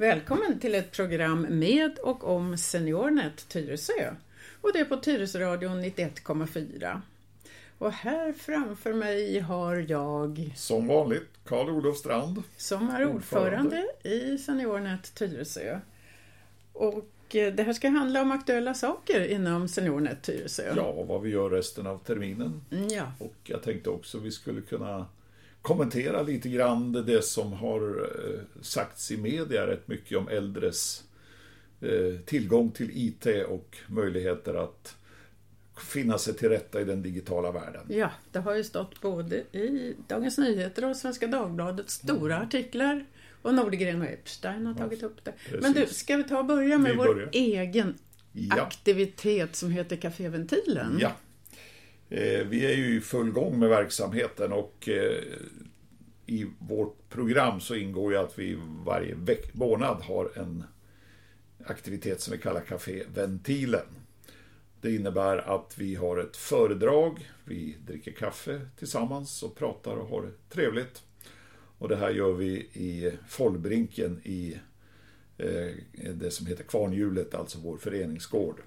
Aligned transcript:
Välkommen 0.00 0.60
till 0.60 0.74
ett 0.74 0.92
program 0.92 1.46
med 1.50 1.98
och 1.98 2.24
om 2.24 2.56
SeniorNet 2.58 3.48
Tyresö. 3.48 4.14
Och 4.60 4.72
det 4.72 4.78
är 4.78 4.84
på 4.84 4.96
Tyresöradion 4.96 5.84
91,4. 5.84 7.00
Och 7.78 7.92
här 7.92 8.32
framför 8.32 8.92
mig 8.92 9.38
har 9.40 9.76
jag 9.88 10.52
Som 10.56 10.86
vanligt 10.86 11.28
Karl-Olof 11.44 11.96
Strand. 11.96 12.42
som 12.56 12.88
är 12.88 13.06
ordförande 13.06 13.86
i 14.02 14.38
SeniorNet 14.38 15.14
Tyresö. 15.14 15.78
Och 16.72 17.36
eh, 17.36 17.54
det 17.54 17.62
här 17.62 17.72
ska 17.72 17.88
handla 17.88 18.22
om 18.22 18.30
aktuella 18.32 18.74
saker 18.74 19.26
inom 19.28 19.68
SeniorNet 19.68 20.22
Tyresö. 20.22 20.72
Ja, 20.76 20.92
vad 20.92 21.22
vi 21.22 21.30
gör 21.30 21.50
resten 21.50 21.86
av 21.86 21.98
terminen. 21.98 22.60
Mm, 22.70 22.88
Ja, 22.88 23.12
Och 23.18 23.34
jag 23.44 23.62
tänkte 23.62 23.90
också 23.90 24.18
vi 24.18 24.30
skulle 24.30 24.60
kunna 24.60 25.06
kommentera 25.62 26.22
lite 26.22 26.48
grann 26.48 26.92
det 26.92 27.24
som 27.24 27.52
har 27.52 27.80
eh, 28.00 28.40
sagts 28.62 29.10
i 29.10 29.16
media 29.16 29.66
rätt 29.66 29.88
mycket 29.88 30.18
om 30.18 30.28
äldres 30.28 31.04
eh, 31.80 32.20
tillgång 32.26 32.70
till 32.70 32.90
IT 32.92 33.26
och 33.48 33.76
möjligheter 33.86 34.54
att 34.54 34.96
finna 35.92 36.18
sig 36.18 36.34
till 36.34 36.48
rätta 36.48 36.80
i 36.80 36.84
den 36.84 37.02
digitala 37.02 37.52
världen. 37.52 37.82
ja, 37.88 38.10
det 38.32 38.38
har 38.38 38.54
ju 38.54 38.64
stått 38.64 39.00
både 39.00 39.36
i 39.36 39.96
Dagens 40.08 40.38
Nyheter 40.38 40.84
och 40.90 40.96
Svenska 40.96 41.26
Dagbladet 41.26 41.90
stora 41.90 42.34
Mm. 42.36 42.46
artiklar. 42.46 43.06
Och 43.42 43.54
Nordgren 43.54 44.02
och 44.02 44.08
Epstein 44.08 44.66
har 44.66 44.74
tagit 44.74 45.02
upp 45.02 45.24
det. 45.24 45.32
precis. 45.44 45.62
Men 45.62 45.72
du, 45.72 45.86
ska 45.86 46.16
vi 46.16 46.24
ta 46.24 46.38
och 46.38 46.44
börja 46.44 46.78
med 46.78 46.90
Vi 46.90 46.96
vår 46.96 47.28
egen 47.32 47.94
Ja. 48.32 48.62
aktivitet 48.62 49.56
som 49.56 49.70
heter 49.70 49.96
Caféventilen? 49.96 50.98
Ja. 51.00 51.12
Eh, 52.10 52.46
vi 52.46 52.66
är 52.66 52.76
ju 52.76 52.96
i 52.96 53.00
full 53.00 53.30
gång 53.30 53.58
med 53.58 53.68
verksamheten 53.68 54.52
och 54.52 54.88
eh, 54.88 55.22
i 56.26 56.46
vårt 56.58 57.08
program 57.08 57.60
så 57.60 57.74
ingår 57.74 58.12
ju 58.12 58.18
att 58.18 58.38
vi 58.38 58.58
varje 58.86 59.14
veck- 59.14 59.54
månad 59.54 60.02
har 60.02 60.30
en 60.38 60.64
aktivitet 61.66 62.20
som 62.20 62.32
vi 62.32 62.38
kallar 62.38 62.60
Café 62.60 63.02
Ventilen. 63.14 63.86
Det 64.80 64.94
innebär 64.94 65.36
att 65.38 65.74
vi 65.78 65.94
har 65.94 66.18
ett 66.18 66.36
föredrag, 66.36 67.30
vi 67.44 67.76
dricker 67.86 68.12
kaffe 68.12 68.60
tillsammans 68.78 69.42
och 69.42 69.56
pratar 69.56 69.96
och 69.96 70.08
har 70.08 70.22
det 70.22 70.54
trevligt. 70.54 71.02
Och 71.78 71.88
det 71.88 71.96
här 71.96 72.10
gör 72.10 72.32
vi 72.32 72.50
i 72.72 73.12
Follbrinken 73.28 74.20
i 74.24 74.56
eh, 75.38 75.70
det 76.14 76.30
som 76.30 76.46
heter 76.46 76.64
Kvarnhjulet, 76.64 77.34
alltså 77.34 77.58
vår 77.58 77.76
föreningsgård. 77.76 78.62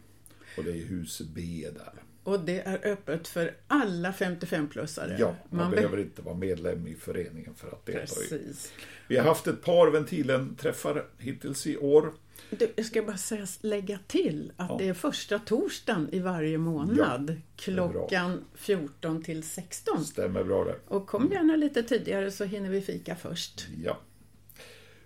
Och 0.58 0.64
det 0.64 0.72
är 0.72 0.86
hus 0.86 1.22
B 1.36 1.68
där. 1.76 1.94
Och 2.24 2.40
det 2.40 2.60
är 2.60 2.88
öppet 2.92 3.28
för 3.28 3.56
alla 3.68 4.12
55-plussare? 4.12 5.16
Ja, 5.20 5.36
man, 5.50 5.70
be- 5.72 5.76
behöver 5.76 5.98
inte 6.00 6.22
vara 6.22 6.36
medlem 6.36 6.88
i 6.88 6.96
föreningen 6.96 7.56
för 7.56 7.68
att 7.68 7.86
delta 7.86 8.02
i. 8.02 8.06
Precis. 8.30 8.72
Vi 9.08 9.18
har 9.18 9.26
haft 9.26 9.48
ett 9.48 9.62
par 9.64 9.88
Ventilen-träffar 9.92 11.06
hittills 11.18 11.68
i 11.68 11.78
år. 11.78 12.14
Du, 12.50 12.72
jag 12.76 12.86
ska 12.86 13.02
bara 13.04 13.18
säga, 13.18 13.48
lägga 13.62 14.00
till 14.08 14.52
att 14.58 14.70
Ja. 14.70 14.76
det 14.80 14.88
är 14.90 14.94
första 14.94 15.40
torsdagen 15.40 16.10
i 16.12 16.20
varje 16.20 16.58
månad. 16.58 17.26
bra. 17.26 17.36
klockan 17.56 18.44
14 18.56 19.24
till 19.24 19.44
16. 19.44 20.06
Stämmer 20.06 20.44
bra 20.44 20.64
det. 20.66 20.76
Och 20.88 21.08
kom 21.08 21.32
gärna 21.32 21.56
lite 21.56 21.84
tidigare 21.84 22.32
så 22.32 22.44
hinner 22.44 22.70
vi 22.70 22.82
fika 22.82 23.16
först. 23.16 23.68
Ja. 23.84 24.00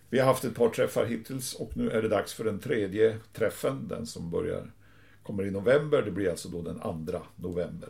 Vi 0.10 0.20
har 0.20 0.26
haft 0.26 0.44
ett 0.44 0.56
par 0.56 0.70
träffar 0.70 1.06
hittills 1.06 1.54
och 1.54 1.78
nu 1.78 1.90
är 1.90 2.02
det 2.02 2.08
dags 2.08 2.34
för 2.34 2.44
den 2.44 2.60
tredje 2.60 3.18
träffen, 3.34 3.88
den 3.88 4.06
som 4.06 4.32
börjar 4.32 4.72
kommer 5.28 5.46
i 5.46 5.52
november. 5.52 6.02
Det 6.02 6.12
blir 6.12 6.30
alltså 6.30 6.50
då 6.50 6.62
den 6.62 6.80
2 6.80 7.22
november. 7.36 7.90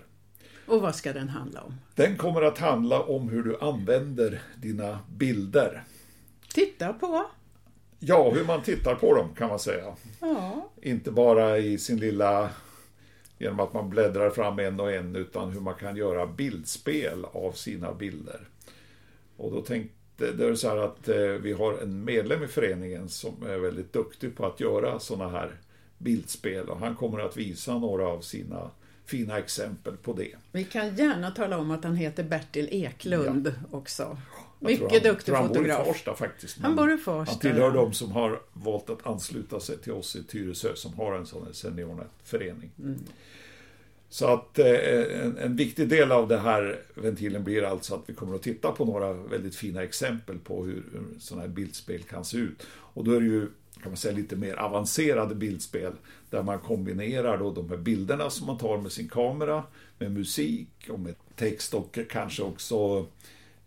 Och 0.67 0.81
vad 0.81 0.95
ska 0.95 1.13
den 1.13 1.29
handla 1.29 1.61
om? 1.61 1.75
Den 1.95 2.17
kommer 2.17 2.41
att 2.41 2.57
handla 2.57 3.01
om 3.01 3.29
hur 3.29 3.43
du 3.43 3.57
använder 3.57 4.41
dina 4.57 4.99
bilder. 5.17 5.83
Titta 6.53 6.93
på! 6.93 7.25
Ja, 7.99 8.29
hur 8.29 8.45
man 8.45 8.61
tittar 8.61 8.95
på 8.95 9.15
dem 9.15 9.35
kan 9.37 9.49
man 9.49 9.59
säga. 9.59 9.95
Ja, 10.21 10.69
Inte 10.81 11.11
bara 11.11 11.57
i 11.57 11.77
sin 11.77 11.99
lilla, 11.99 12.49
genom 13.37 13.59
att 13.59 13.73
man 13.73 13.89
bläddrar 13.89 14.29
fram 14.29 14.59
en 14.59 14.79
och 14.79 14.91
en, 14.91 15.15
utan 15.15 15.51
hur 15.51 15.59
man 15.59 15.75
kan 15.75 15.95
göra 15.95 16.27
bildspel 16.27 17.25
av 17.25 17.51
sina 17.51 17.93
bilder. 17.93 18.47
Och 19.37 19.51
då 19.51 19.61
tänkte, 19.61 20.31
det 20.31 20.45
är 20.45 20.55
så 20.55 20.69
här 20.69 20.77
att 20.77 21.09
eh, 21.09 21.17
vi 21.17 21.53
har 21.53 21.73
en 21.73 22.03
medlem 22.03 22.43
i 22.43 22.47
föreningen 22.47 23.09
som 23.09 23.43
är 23.43 23.57
väldigt 23.57 23.93
duktig 23.93 24.35
på 24.35 24.45
att 24.45 24.59
göra 24.59 24.99
sådana 24.99 25.29
här 25.29 25.51
bildspel 25.97 26.69
och 26.69 26.79
han 26.79 26.95
kommer 26.95 27.19
att 27.19 27.37
visa 27.37 27.77
några 27.77 28.07
av 28.07 28.21
sina 28.21 28.71
fina 29.05 29.37
exempel 29.37 29.97
på 29.97 30.13
det. 30.13 30.35
vi 30.51 30.63
kan 30.63 30.95
gärna 30.95 31.31
tala 31.31 31.57
om 31.57 31.71
att 31.71 31.83
han 31.83 31.95
heter 31.95 32.23
Bertil 32.23 32.67
Eklund 32.71 33.53
också. 33.71 34.17
Jag 34.59 34.71
Mycket 34.71 34.91
han, 34.91 35.01
duktig 35.01 35.25
tror 35.25 35.35
han 35.35 35.47
bor 35.47 35.55
i 35.55 35.59
fotograf. 35.59 35.87
Farsta 35.87 36.15
faktiskt. 36.15 36.57
Han 36.57 36.75
bor 36.75 36.93
i 36.93 36.97
Farsta, 36.97 37.31
Han 37.31 37.39
tillhör 37.39 37.61
ja. 37.61 37.71
de 37.71 37.93
som 37.93 38.11
har 38.11 38.41
valt 38.53 38.89
att 38.89 39.07
ansluta 39.07 39.59
sig 39.59 39.77
till 39.77 39.91
oss 39.91 40.15
i 40.15 40.23
Tyresö 40.23 40.75
som 40.75 40.93
har 40.93 41.13
en 41.13 41.25
sån 41.25 41.45
här 41.45 41.53
seniornätförening. 41.53 42.71
Mm. 42.79 42.99
Så 44.09 44.27
att 44.27 44.59
eh, 44.59 45.21
en, 45.21 45.37
en 45.37 45.55
viktig 45.55 45.89
del 45.89 46.11
av 46.11 46.27
det 46.27 46.37
här 46.37 46.79
ventilen 46.95 47.43
blir 47.43 47.63
alltså 47.63 47.95
att 47.95 48.01
vi 48.05 48.13
kommer 48.13 48.35
att 48.35 48.41
titta 48.43 48.71
på 48.71 48.85
några 48.85 49.13
väldigt 49.13 49.55
fina 49.55 49.83
exempel 49.83 50.39
på 50.39 50.65
hur, 50.65 50.83
hur 50.91 51.19
sådana 51.19 51.41
här 51.41 51.49
bildspel 51.49 52.03
kan 52.03 52.25
se 52.25 52.37
ut. 52.37 52.67
Och 52.69 53.03
då 53.03 53.11
är 53.11 53.19
det 53.19 53.25
ju 53.25 53.47
kan 53.83 53.91
man 53.91 53.97
säga 53.97 54.15
lite 54.15 54.35
mer 54.35 54.55
avancerade 54.55 55.35
bildspel 55.35 55.93
där 56.29 56.43
man 56.43 56.59
kombinerar 56.59 57.37
då 57.37 57.51
de 57.53 57.69
här 57.69 57.77
bilderna 57.77 58.29
som 58.29 58.47
man 58.47 58.57
tar 58.57 58.77
med 58.77 58.91
sin 58.91 59.07
kamera 59.09 59.63
med 59.99 60.11
musik 60.11 60.69
och 60.89 60.99
med 60.99 61.15
text 61.35 61.73
och 61.73 61.97
kanske 62.09 62.43
också 62.43 63.07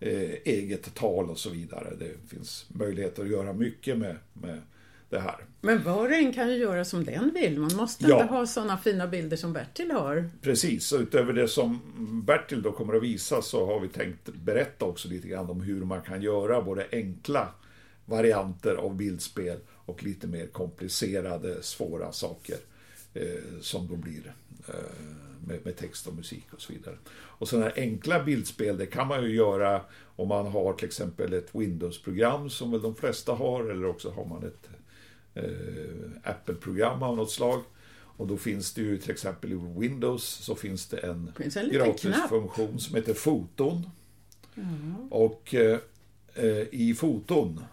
eh, 0.00 0.32
eget 0.44 0.94
tal 0.94 1.30
och 1.30 1.38
så 1.38 1.50
vidare. 1.50 1.94
Det 1.98 2.28
finns 2.28 2.66
möjligheter 2.68 3.22
att 3.22 3.28
göra 3.30 3.52
mycket 3.52 3.98
med, 3.98 4.16
med 4.32 4.62
det 5.10 5.20
här. 5.20 5.44
Men 5.60 5.82
var 5.82 5.98
och 6.06 6.12
en 6.12 6.32
kan 6.32 6.48
ju 6.50 6.56
göra 6.56 6.84
som 6.84 7.04
den 7.04 7.30
vill. 7.34 7.58
Man 7.60 7.76
måste 7.76 8.04
Ja. 8.08 8.22
inte 8.22 8.34
ha 8.34 8.46
sådana 8.46 8.78
fina 8.78 9.06
bilder 9.06 9.36
som 9.36 9.52
Bertil 9.52 9.90
har. 9.90 10.30
Precis, 10.42 10.86
så 10.86 10.98
utöver 10.98 11.32
det 11.32 11.48
som 11.48 11.80
Bertil 12.26 12.62
då 12.62 12.72
kommer 12.72 12.94
att 12.96 13.02
visa 13.02 13.42
så 13.42 13.66
har 13.66 13.80
vi 13.80 13.88
tänkt 13.88 14.28
berätta 14.28 14.84
också 14.84 15.08
lite 15.08 15.28
grann 15.28 15.50
om 15.50 15.60
hur 15.60 15.84
man 15.84 16.02
kan 16.02 16.22
göra 16.22 16.62
både 16.62 16.86
enkla 16.92 17.48
varianter 18.04 18.74
av 18.74 18.96
bildspel 18.96 19.58
och 19.90 20.02
lite 20.02 20.26
mer 20.26 20.46
komplicerade, 20.46 21.62
svåra 21.62 22.12
saker 22.12 22.56
eh, 23.14 23.60
som 23.60 23.88
då 23.88 23.96
blir 23.96 24.34
eh, 24.68 24.74
med, 25.46 25.58
med 25.64 25.76
text 25.76 26.06
och 26.06 26.14
musik 26.14 26.46
och 26.52 26.60
så 26.60 26.72
vidare. 26.72 26.96
Och 27.12 27.48
sådana 27.48 27.66
här 27.66 27.74
enkla 27.76 28.24
bildspel, 28.24 28.78
det 28.78 28.86
kan 28.86 29.08
man 29.08 29.22
ju 29.22 29.34
göra 29.34 29.82
om 30.16 30.28
man 30.28 30.46
har 30.46 30.72
till 30.72 30.86
exempel 30.86 31.32
ett 31.32 31.54
Windows-program 31.54 32.50
som 32.50 32.70
väl 32.70 32.82
de 32.82 32.94
flesta 32.94 33.32
har, 33.32 33.64
eller 33.64 33.86
också 33.86 34.10
har 34.10 34.24
man 34.24 34.44
ett 34.44 34.68
eh, 35.34 36.30
Apple-program 36.30 37.02
av 37.02 37.16
något 37.16 37.30
slag. 37.30 37.62
Och 38.16 38.26
då 38.26 38.36
finns 38.36 38.74
det 38.74 38.80
ju 38.80 38.98
till 38.98 39.10
exempel 39.10 39.52
i 39.52 39.58
Windows 39.78 40.24
så 40.24 40.54
finns 40.54 40.86
det 40.86 40.98
en 40.98 41.32
finns 41.38 41.56
en 41.56 41.70
gratis 41.70 42.16
funktion 42.28 42.80
som 42.80 42.96
heter 42.96 43.14
foton. 43.14 43.90
Och 45.10 45.54
eh, 45.54 45.78
eh, 46.34 46.62
i 46.70 46.94
foton 46.98 47.64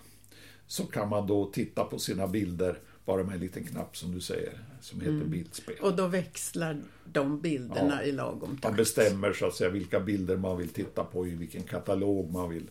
så 0.67 0.83
kan 0.85 1.09
man 1.09 1.27
då 1.27 1.45
titta 1.45 1.83
på 1.83 1.99
sina 1.99 2.27
bilder 2.27 2.79
bara 3.05 3.23
med 3.23 3.33
en 3.33 3.39
liten 3.39 3.63
knapp 3.63 3.97
som 3.97 4.11
du 4.15 4.21
säger, 4.21 4.59
som 4.81 4.99
heter 5.01 5.25
bildspel. 5.25 5.75
Och 5.81 5.95
då 5.95 6.07
växlar 6.07 6.81
de 7.05 7.41
bilderna 7.41 7.99
Ja. 8.01 8.03
i 8.03 8.11
lagom 8.11 8.49
Man 8.49 8.57
takt. 8.57 8.77
bestämmer 8.77 9.33
så 9.33 9.45
att 9.47 9.55
säga 9.55 9.69
vilka 9.69 9.99
bilder 9.99 10.37
man 10.37 10.57
vill 10.57 10.69
titta 10.69 11.03
på, 11.03 11.27
i 11.27 11.35
vilken 11.35 11.63
katalog 11.63 12.31
man 12.33 12.49
vill, 12.49 12.69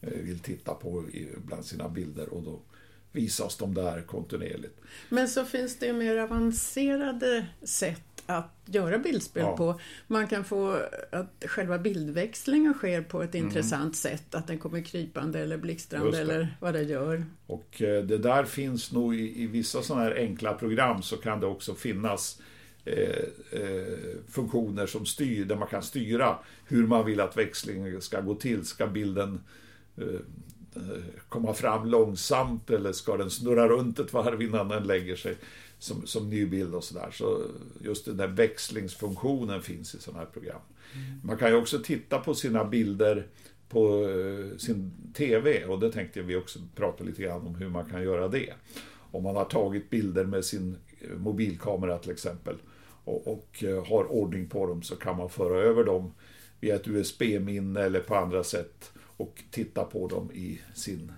eh, 0.00 0.08
vill 0.10 0.38
titta 0.38 0.74
på 0.74 1.04
bland 1.46 1.64
sina 1.64 1.88
bilder 1.88 2.28
och 2.28 2.42
då 2.42 2.60
visas 3.12 3.56
de 3.56 3.74
där 3.74 4.02
kontinuerligt. 4.02 4.80
Men 5.08 5.28
så 5.28 5.44
finns 5.44 5.78
det 5.78 5.86
ju 5.86 5.92
mer 5.92 6.16
avancerade 6.16 7.46
sätt 7.62 8.17
att 8.28 8.52
göra 8.66 8.98
bildspel 8.98 9.42
Ja. 9.42 9.56
på. 9.56 9.80
Man 10.06 10.26
kan 10.26 10.44
få 10.44 10.82
att 11.12 11.44
själva 11.46 11.78
bildväxlingen 11.78 12.74
sker 12.74 13.02
på 13.02 13.16
Mm. 13.18 13.28
ett 13.28 13.34
intressant 13.34 13.96
sätt. 13.96 14.34
Att 14.34 14.46
den 14.46 14.58
kommer 14.58 14.80
krypande 14.82 15.40
eller 15.40 15.56
blixtrande 15.58 16.18
eller 16.20 16.56
vad 16.60 16.74
det 16.74 16.82
gör. 16.82 17.24
Och 17.46 17.82
eh, 17.82 18.04
det 18.04 18.18
där 18.18 18.44
finns 18.44 18.92
nog 18.92 19.14
i, 19.14 19.42
i 19.42 19.46
vissa 19.46 19.82
sådana 19.82 20.04
här 20.04 20.14
enkla 20.16 20.54
program 20.54 21.02
så 21.02 21.16
kan 21.16 21.40
det 21.40 21.46
också 21.46 21.74
finnas 21.74 22.42
eh, 22.84 23.24
eh, 23.52 23.98
funktioner 24.28 24.86
som 24.86 25.06
styr, 25.06 25.44
där 25.44 25.56
man 25.56 25.68
kan 25.68 25.82
styra 25.82 26.38
hur 26.66 26.86
man 26.86 27.06
vill 27.06 27.20
att 27.20 27.36
växlingen 27.38 28.00
ska 28.02 28.20
gå 28.20 28.34
till. 28.34 28.64
Ska 28.66 28.86
bilden 28.86 29.40
eh, 29.96 30.04
komma 31.28 31.54
fram 31.54 31.86
långsamt 31.86 32.70
eller 32.70 32.92
ska 32.92 33.16
den 33.16 33.30
snurra 33.30 33.68
runt 33.68 33.98
ett 33.98 34.12
varv 34.12 34.42
innan 34.42 34.68
den 34.68 34.82
lägger 34.82 35.16
sig 35.16 35.36
som, 35.78 36.06
som 36.06 36.30
ny 36.30 36.46
bild 36.46 36.74
och 36.74 36.84
sådär. 36.84 37.10
Så 37.12 37.42
just 37.80 38.04
den 38.04 38.16
där 38.16 38.28
växlingsfunktionen 38.28 39.62
finns 39.62 39.94
i 39.94 40.00
sådana 40.00 40.18
här 40.18 40.30
program. 40.30 40.60
Man 41.22 41.36
kan 41.36 41.50
ju 41.50 41.56
också 41.56 41.78
titta 41.78 42.18
på 42.18 42.34
sina 42.34 42.64
bilder 42.64 43.26
på 43.68 44.08
eh, 44.08 44.56
sin 44.58 44.92
TV 45.14 45.64
och 45.64 45.80
det 45.80 45.92
tänkte 45.92 46.22
vi 46.22 46.36
också 46.36 46.58
prata 46.74 47.04
lite 47.04 47.22
grann 47.22 47.46
om 47.46 47.54
hur 47.54 47.68
man 47.68 47.84
kan 47.84 48.02
göra 48.02 48.28
det. 48.28 48.52
Om 49.10 49.22
man 49.22 49.36
har 49.36 49.44
tagit 49.44 49.90
bilder 49.90 50.24
med 50.24 50.44
sin 50.44 50.76
eh, 51.00 51.16
mobilkamera 51.16 51.98
till 51.98 52.10
exempel 52.10 52.56
och, 53.04 53.28
och 53.28 53.64
eh, 53.64 53.86
har 53.86 54.12
ordning 54.12 54.48
på 54.48 54.66
dem 54.66 54.82
så 54.82 54.96
kan 54.96 55.16
man 55.16 55.30
föra 55.30 55.58
över 55.58 55.84
dem 55.84 56.14
via 56.60 56.74
ett 56.74 56.88
USB-minne 56.88 57.80
eller 57.80 58.00
på 58.00 58.14
andra 58.14 58.44
sätt 58.44 58.92
och 59.18 59.42
titta 59.50 59.84
på 59.84 60.08
dem 60.08 60.32
i 60.32 60.60
sin 60.74 61.12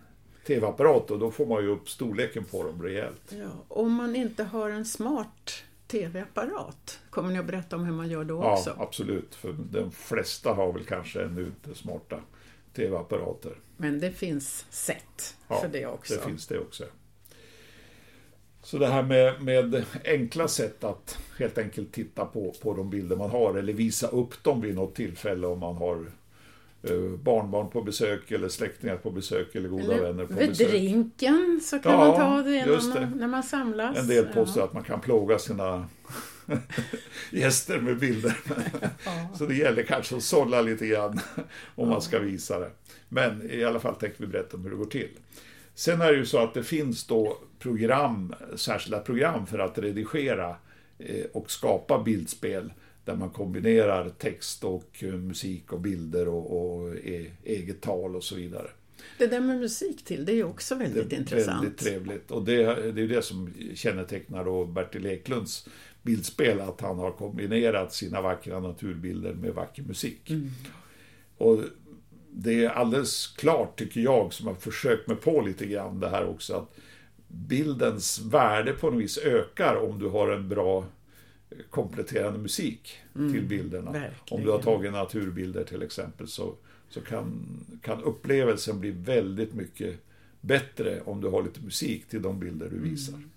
tv-apparat 0.47 1.11
och 1.11 1.19
då 1.19 1.31
får 1.31 1.47
man 1.47 1.63
ju 1.63 1.69
upp 1.69 1.89
storleken 1.89 2.45
på 2.45 2.63
dem 2.63 2.83
rejält. 2.83 3.33
Ja, 3.33 3.51
om 3.69 3.93
man 3.93 4.17
inte 4.17 4.45
har 4.45 4.71
en 4.71 4.85
smart 4.85 5.65
tv-apparat, 5.87 7.01
kommer 7.11 7.33
ni 7.33 7.39
att 7.39 7.47
berätta 7.47 7.77
om 7.77 7.85
hur 7.85 7.93
man 7.93 8.11
gör 8.11 8.25
då 8.25 8.43
också? 8.43 8.75
Ja, 8.77 8.83
absolut. 8.83 9.35
För 9.35 9.53
de 9.53 9.93
flesta 9.93 10.53
har 10.53 10.73
väl 10.73 10.85
kanske 10.85 11.23
ännu 11.23 11.47
inte 11.47 11.79
smarta 11.79 12.21
tv-apparater. 12.75 13.53
Men 13.77 14.01
det 14.01 14.13
finns 14.13 14.67
sätt 14.71 15.37
för 15.49 15.69
det 15.69 15.87
också. 15.87 16.15
det 16.15 16.21
finns 16.21 16.47
det 16.47 16.59
också. 16.59 16.85
Så 18.63 18.79
det 18.79 18.87
här 18.87 19.03
med, 19.03 19.43
med 19.43 19.85
enkla 20.05 20.49
sätt 20.49 20.85
att 20.85 21.19
helt 21.39 21.59
enkelt 21.59 21.93
titta 21.93 22.25
på, 22.25 22.55
på 22.63 22.75
de 22.75 22.91
bilder 22.91 23.17
man 23.17 23.31
har 23.31 23.55
eller 23.55 23.73
visa 23.73 24.09
upp 24.09 24.43
dem 24.43 24.61
vid 24.61 24.75
något 24.75 24.95
tillfälle 24.95 25.47
om 25.47 25.59
man 25.59 25.77
har 25.77 26.07
barnbarn 27.19 27.71
på 27.71 27.83
besök 27.83 28.31
eller 28.31 28.49
släktingar 28.49 28.97
på 28.97 29.11
besök 29.11 29.55
eller 29.55 29.69
goda 29.69 29.85
eller 29.95 30.03
vänner 30.03 30.27
på 30.27 30.35
vid 30.35 30.49
besök. 30.49 30.69
drinken 30.71 31.61
så 31.63 31.79
kan 31.79 31.93
Ja, 31.93 31.99
man 31.99 32.17
ta 32.17 32.43
det, 32.51 32.67
när 32.67 33.01
man, 33.01 33.19
när 33.19 33.29
man 33.29 33.43
samlas. 33.43 33.99
En 33.99 34.07
del 34.07 34.25
påstår 34.25 34.61
ja. 34.63 34.67
att 34.67 34.73
man 34.73 34.83
kan 34.83 35.01
plåga 35.01 35.39
sina 35.39 35.89
gäster 37.31 37.81
med 37.81 37.99
bilder. 37.99 38.37
Så 39.39 39.47
det 39.47 39.55
gäller 39.55 39.83
kanske 39.83 40.17
att 40.17 40.23
sålla 40.23 40.61
lite 40.63 40.87
grann 40.87 41.21
om 41.75 41.89
man 41.89 42.03
ska 42.03 42.19
visa 42.19 42.59
det. 42.59 42.71
Men 43.09 43.51
i 43.51 43.65
alla 43.65 43.81
fall 43.81 43.95
tänkte 43.95 44.23
vi 44.23 44.27
berätta 44.27 44.57
om 44.57 44.63
hur 44.63 44.71
det 44.71 44.77
går 44.77 44.85
till. 44.85 45.09
Sen 45.75 46.01
är 46.01 46.13
det 46.13 46.19
ju 46.19 46.27
så 46.27 46.39
att 46.39 46.55
det 46.55 46.63
finns 46.63 47.07
då 47.07 47.39
program, 47.59 48.35
särskilda 48.57 48.99
program 48.99 49.47
för 49.47 49.59
att 49.59 49.79
redigera 49.79 50.57
eh, 50.99 51.25
och 51.33 51.51
skapa 51.51 52.03
bildspel 52.03 52.73
där 53.05 53.17
man 53.17 53.31
kombinerar 53.31 54.09
text 54.09 54.65
och 54.65 54.91
eh, 55.03 55.13
musik 55.13 55.73
och 55.73 55.81
bilder 55.81 56.29
och, 56.29 56.77
och 56.81 56.97
e- 56.97 57.31
eget 57.45 57.81
tal 57.81 58.17
och 58.17 58.25
så 58.25 58.35
vidare. 58.35 58.71
Det 59.19 59.27
där 59.27 59.41
med 59.41 59.61
musik 59.61 60.05
till, 60.05 60.25
det 60.25 60.33
är 60.33 60.45
också 60.45 60.75
väldigt 60.75 61.11
Det 61.11 61.17
är 61.17 61.21
intressant. 61.21 61.65
Väldigt 61.65 61.79
trevligt. 61.79 62.31
Och 62.31 62.45
det, 62.45 62.93
det 62.93 63.03
är 63.03 63.09
det 63.09 63.23
som 63.23 63.53
kännetecknar 63.75 64.45
då 64.45 64.65
Bertil 64.65 65.07
Eklunds 65.07 65.69
bildspel, 66.03 66.61
att 66.61 66.81
han 66.81 66.99
har 66.99 67.13
kombinerat 67.13 67.95
sina 67.95 68.21
vackra 68.21 68.61
naturbilder 68.61 69.35
med 69.35 69.55
vacker 69.55 69.83
musik. 69.83 70.31
Mm. 70.31 70.51
Och 71.39 71.61
det 72.31 72.65
är 72.65 72.69
alldeles 72.69 73.27
klart, 73.27 73.79
tycker 73.79 74.01
jag, 74.01 74.33
som 74.33 74.47
har 74.47 74.55
försökt 74.55 75.07
mig 75.07 75.17
på 75.17 75.41
lite 75.41 75.67
grann 75.67 76.01
det 76.01 76.09
här 76.09 76.27
också, 76.27 76.55
att 76.55 76.77
bildens 77.29 78.21
värde 78.21 78.73
på 78.73 78.91
något 78.91 79.03
vis 79.03 79.19
ökar 79.19 79.77
om 79.77 79.99
du 79.99 80.09
har 80.09 80.29
en 80.29 80.49
bra 80.49 80.85
kompletterande 81.71 82.39
musik 82.39 82.99
till 83.13 83.43
bilderna. 83.43 83.91
Mm, 83.91 84.03
verkligen. 84.03 84.41
Om 84.41 84.45
du 84.45 84.51
har 84.51 84.63
tagit 84.63 84.93
naturbilder 84.93 85.65
till 85.65 85.83
exempel 85.83 86.29
så, 86.29 86.55
så 86.89 87.01
kan, 87.01 87.47
kan 87.83 88.03
upplevelsen 88.03 88.81
bli 88.81 88.91
väldigt 88.91 89.55
mycket 89.55 89.99
bättre 90.41 91.01
om 91.01 91.21
du 91.21 91.29
har 91.29 91.43
lite 91.43 91.61
musik 91.61 92.09
till 92.09 92.23
de 92.23 92.41
bilder 92.41 92.69
du 92.71 92.79
visar. 92.79 93.15
Mm. 93.15 93.31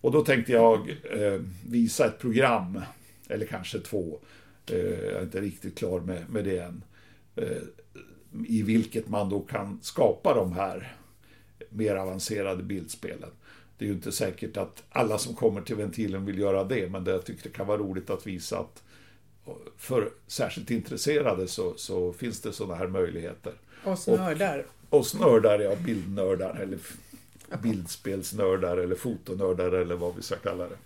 Och 0.00 0.12
då 0.12 0.24
tänkte 0.24 0.52
jag 0.52 0.90
eh, 0.90 1.40
visa 1.68 2.06
ett 2.06 2.18
program, 2.18 2.80
eller 3.28 3.46
kanske 3.46 3.80
två, 3.80 4.18
eh, 4.70 4.78
jag 4.78 5.12
är 5.12 5.22
inte 5.22 5.40
riktigt 5.40 5.78
klar 5.78 6.00
med, 6.00 6.30
med 6.30 6.44
det 6.44 6.58
än, 6.58 6.84
eh, 7.36 7.62
i 8.46 8.62
vilket 8.62 9.08
man 9.08 9.28
då 9.28 9.40
kan 9.40 9.78
skapa 9.82 10.34
de 10.34 10.52
här 10.52 10.96
mer 11.70 11.96
avancerade 11.96 12.62
bildspelen. 12.62 13.30
Det 13.78 13.84
är 13.84 13.86
ju 13.86 13.94
inte 13.94 14.12
säkert 14.12 14.56
att 14.56 14.82
alla 14.90 15.18
som 15.18 15.34
kommer 15.34 15.60
till 15.60 15.76
ventilen 15.76 16.26
vill 16.26 16.38
göra 16.38 16.64
det, 16.64 16.90
men 16.90 17.04
det, 17.04 17.10
jag 17.10 17.24
tycker 17.24 17.42
det 17.42 17.56
kan 17.56 17.66
vara 17.66 17.78
roligt 17.78 18.10
att 18.10 18.26
visa 18.26 18.58
att 18.58 18.82
för 19.76 20.10
särskilt 20.26 20.70
intresserade 20.70 21.48
så, 21.48 21.74
så 21.76 22.12
finns 22.12 22.40
det 22.40 22.52
sådana 22.52 22.74
här 22.74 22.86
möjligheter. 22.86 23.52
Och 23.84 23.98
nördar. 24.08 24.66
Och 24.90 25.06
nördar, 25.20 25.58
ja, 25.58 25.76
bildnördar, 25.84 26.54
eller 26.54 26.78
bildspelsnördar, 27.62 28.76
eller 28.76 28.94
fotonördar, 28.94 29.72
eller 29.72 29.96
vad 29.96 30.16
vi 30.16 30.22
ska 30.22 30.36
kalla 30.36 30.68
det. 30.68 30.76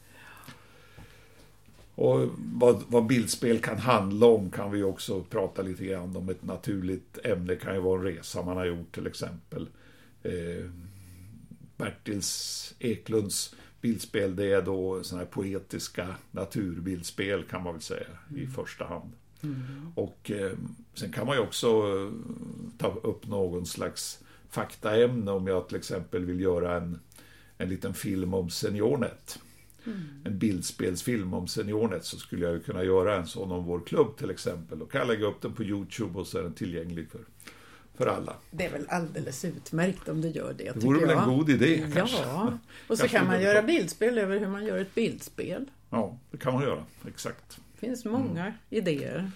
Och 1.95 2.29
vad, 2.37 2.83
vad 2.89 3.07
bildspel 3.07 3.59
kan 3.59 3.79
handla 3.79 4.27
om 4.27 4.51
kan 4.51 4.71
vi 4.71 4.83
också 4.83 5.23
prata 5.23 5.63
lite 5.63 5.85
grann 5.85 6.17
om. 6.17 6.29
Ett 6.29 6.45
naturligt 6.45 7.19
ämne 7.25 7.57
kan 7.57 7.75
ju 7.75 7.81
vara 7.81 7.99
en 7.99 8.05
resa 8.05 8.43
man 8.43 8.57
har 8.57 8.65
gjort 8.65 8.95
till 8.95 9.07
exempel. 9.07 9.69
Eh, 10.23 10.71
Bertils 11.81 12.75
Eklunds 12.79 13.55
bildspel, 13.81 14.37
det 14.37 14.53
är 14.53 14.63
då 14.63 15.03
sådana 15.03 15.25
här 15.25 15.31
poetiska 15.31 16.15
naturbildspel 16.31 17.45
kan 17.45 17.63
man 17.63 17.73
väl 17.73 17.83
säga 17.83 18.07
i 18.37 18.47
första 18.47 18.85
hand. 18.85 19.13
Och 19.95 20.31
eh, 20.31 20.53
sen 20.95 21.13
kan 21.13 21.27
man 21.27 21.37
ju 21.37 21.43
också 21.43 21.67
eh, 21.67 22.13
ta 22.79 22.89
upp 23.03 23.27
någon 23.27 23.67
slags 23.67 24.21
faktaämne 24.51 25.31
om 25.31 25.47
jag 25.47 25.69
till 25.69 25.77
exempel 25.77 26.25
vill 26.25 26.41
göra 26.41 26.77
en, 26.77 27.01
en 27.59 27.69
liten 27.69 27.95
film 27.95 28.35
om 28.35 28.51
SeniorNet. 28.51 29.39
En 30.25 30.39
bildspelsfilm 30.39 31.35
om 31.35 31.49
SeniorNet 31.49 32.05
så 32.05 32.17
skulle 32.19 32.45
jag 32.45 32.55
ju 32.55 32.61
kunna 32.61 32.85
göra 32.85 33.17
en 33.17 33.27
sån 33.27 33.53
om 33.53 33.65
vår 33.65 33.81
klubb 33.81 34.17
till 34.17 34.31
exempel. 34.31 34.79
Då 34.79 34.87
kan 34.87 34.99
jag 34.99 35.09
lägga 35.09 35.27
upp 35.27 35.41
den 35.41 35.53
på 35.53 35.65
Youtube 35.65 36.19
och 36.19 36.27
så 36.27 36.39
är 36.39 36.43
den 36.43 36.55
tillgänglig 36.55 37.11
för, 37.11 37.21
för 38.05 38.11
alla. 38.11 38.35
Det 38.51 38.65
är 38.67 38.71
väl 38.73 38.87
alldeles 38.89 39.45
utmärkt 39.45 40.09
om 40.09 40.21
du 40.21 40.29
gör 40.29 40.53
det, 40.59 40.65
Det 40.65 40.81
vore 40.87 40.99
tycker 40.99 41.07
väl 41.07 41.17
jag. 41.17 41.29
en 41.33 41.37
god 41.39 41.51
idé 41.51 41.83
kanske. 41.95 42.23
Ja, 42.23 42.59
och 42.89 42.97
så 42.99 43.03
Kanske 43.03 43.19
kan 43.19 43.27
man 43.27 43.43
göra 43.43 43.63
bildspel 43.63 44.19
över 44.19 44.39
hur 44.39 44.49
man 44.49 44.65
gör 44.65 44.79
ett 44.79 44.95
bildspel. 44.95 45.71
Ja, 45.91 46.19
det 46.31 46.37
kan 46.39 46.55
man 46.55 46.63
göra. 46.63 46.85
Exakt. 47.09 47.59
Det 47.75 47.87
finns 47.87 48.05
många 48.05 48.41
Mm. 48.43 48.53
idéer. 48.71 49.31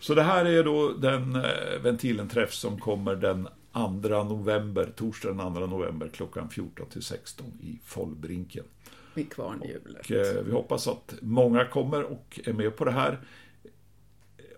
Så 0.00 0.14
det 0.14 0.22
här 0.22 0.44
är 0.44 0.64
då 0.64 0.92
den 0.92 1.36
eh, 1.36 1.42
Ventilen-träff 1.82 2.54
som 2.54 2.80
kommer 2.80 3.16
den 3.16 3.48
2 3.72 3.88
november, 4.24 4.92
torsdag 4.96 5.28
den 5.28 5.38
2 5.54 5.66
november 5.66 6.08
klockan 6.12 6.48
14 6.50 6.86
till 6.90 7.02
16 7.02 7.46
i 7.62 7.78
Follbrinken. 7.84 8.64
Vid 9.14 9.32
kvarnhjulet. 9.32 10.00
Och, 10.04 10.10
eh, 10.10 10.42
vi 10.44 10.52
hoppas 10.52 10.88
att 10.88 11.14
många 11.20 11.64
kommer 11.64 12.02
och 12.02 12.40
är 12.44 12.52
med 12.52 12.76
på 12.76 12.84
det 12.84 12.90
här. 12.90 13.18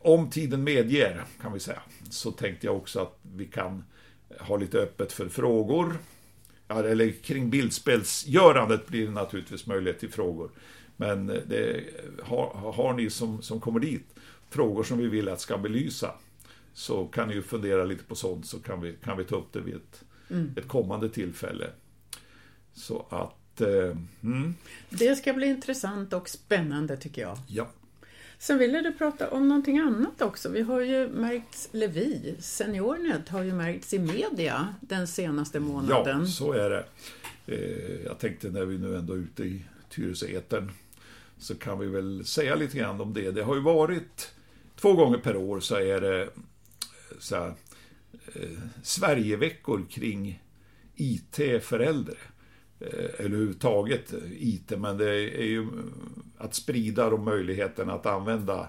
Om 0.06 0.30
tiden 0.30 0.64
medger, 0.64 1.24
kan 1.42 1.52
vi 1.52 1.60
säga, 1.60 1.82
så 2.10 2.30
tänkte 2.30 2.66
jag 2.66 2.76
också 2.76 3.00
att 3.00 3.18
vi 3.22 3.46
kan 3.46 3.84
ha 4.40 4.56
lite 4.56 4.78
öppet 4.78 5.12
för 5.12 5.28
frågor. 5.28 5.98
Ja, 6.68 6.84
eller 6.84 7.10
kring 7.10 7.50
bildspelsgörandet 7.50 8.86
blir 8.86 9.06
det 9.06 9.12
naturligtvis 9.12 9.66
möjlighet 9.66 10.00
till 10.00 10.12
frågor. 10.12 10.50
Men 10.96 11.30
eh, 11.30 11.36
det, 11.46 11.84
har, 12.22 12.72
har 12.72 12.94
ni 12.94 13.10
som, 13.10 13.42
som 13.42 13.60
kommer 13.60 13.80
dit 13.80 14.14
frågor 14.50 14.82
som 14.84 14.98
vi 14.98 15.06
vill 15.06 15.28
att 15.28 15.40
ska 15.40 15.58
belysa 15.58 16.14
så 16.74 17.04
kan 17.06 17.28
ni 17.28 17.34
ju 17.34 17.42
fundera 17.42 17.84
lite 17.84 18.04
på 18.04 18.14
sånt 18.14 18.46
så 18.46 18.58
kan 18.58 18.80
vi, 18.80 18.96
kan 19.04 19.18
vi 19.18 19.24
ta 19.24 19.36
upp 19.36 19.52
det 19.52 19.60
vid 19.60 19.74
ett, 19.74 20.04
ett 20.56 20.68
kommande 20.68 21.08
tillfälle. 21.08 21.70
Så 22.72 23.06
att, 23.10 23.60
eh, 23.60 23.96
mm, 24.22 24.54
Det 24.90 25.16
ska 25.16 25.32
bli 25.32 25.46
intressant 25.46 26.12
och 26.12 26.28
spännande 26.28 26.96
tycker 26.96 27.22
jag. 27.22 27.38
ja. 27.48 27.68
Sen 28.38 28.58
ville 28.58 28.80
du 28.80 28.92
prata 28.92 29.30
om 29.30 29.48
någonting 29.48 29.78
annat 29.78 30.22
också. 30.22 30.48
Vi 30.48 30.62
har 30.62 30.80
ju 30.80 31.08
märkts, 31.08 31.68
Levi, 31.72 32.34
SeniorNet 32.40 33.28
har 33.28 33.42
ju 33.42 33.52
märkts 33.52 33.94
i 33.94 33.98
media 33.98 34.74
den 34.80 35.06
senaste 35.06 35.60
månaden. 35.60 36.20
Ja, 36.20 36.26
så 36.26 36.52
är 36.52 36.70
det. 36.70 36.84
Eh, 37.46 38.04
jag 38.04 38.18
tänkte 38.18 38.50
när 38.50 38.64
vi 38.64 38.78
nu 38.78 38.96
ändå 38.96 39.12
är 39.12 39.18
ute 39.18 39.42
i 39.42 39.62
Tyresöetern 39.90 40.70
så 41.38 41.54
kan 41.54 41.78
vi 41.78 41.86
väl 41.86 42.24
säga 42.24 42.54
lite 42.54 42.78
grann 42.78 43.00
om 43.00 43.14
det. 43.14 43.30
Det 43.30 43.42
har 43.42 43.54
ju 43.54 43.62
varit 43.62 44.34
två 44.76 44.92
gånger 44.92 45.18
per 45.18 45.36
år 45.36 45.60
så 45.60 45.76
är 45.76 46.00
det 46.00 46.22
eh, 46.22 46.28
så 47.18 47.36
här, 47.36 47.54
eh, 48.34 48.58
Sverigeveckor 48.82 49.86
kring 49.90 50.42
IT 50.94 51.40
för 51.62 51.80
äldre. 51.80 52.16
Eh, 52.80 52.88
Eller 52.88 53.24
överhuvudtaget 53.24 54.12
eh, 54.12 54.18
IT, 54.32 54.72
men 54.78 54.96
det 54.98 55.10
är 55.40 55.46
ju 55.46 55.66
att 56.36 56.54
sprida 56.54 57.10
de 57.10 57.24
möjligheterna 57.24 57.92
att 57.92 58.06
använda 58.06 58.68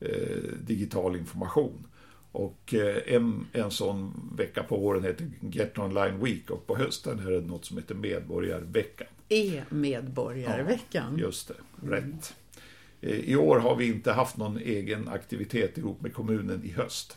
eh, 0.00 0.36
digital 0.60 1.16
information. 1.16 1.86
Och 2.32 2.74
eh, 2.74 3.14
en, 3.14 3.46
en 3.52 3.70
sån 3.70 4.30
vecka 4.36 4.62
på 4.62 4.76
våren 4.76 5.04
heter 5.04 5.30
Get 5.40 5.78
Online 5.78 6.24
Week 6.24 6.50
och 6.50 6.66
på 6.66 6.76
hösten 6.76 7.18
är 7.26 7.30
det 7.30 7.40
något 7.40 7.64
som 7.64 7.76
heter 7.76 7.94
Medborgarveckan. 7.94 9.06
E-medborgarveckan. 9.28 11.18
Just 11.18 11.48
det, 11.48 11.54
rätt. 11.90 12.34
Eh, 13.00 13.10
I 13.18 13.36
år 13.36 13.58
har 13.58 13.76
vi 13.76 13.86
inte 13.86 14.12
haft 14.12 14.36
någon 14.36 14.58
egen 14.58 15.08
aktivitet 15.08 15.78
ihop 15.78 16.00
med 16.00 16.14
kommunen 16.14 16.64
i 16.64 16.70
höst 16.70 17.16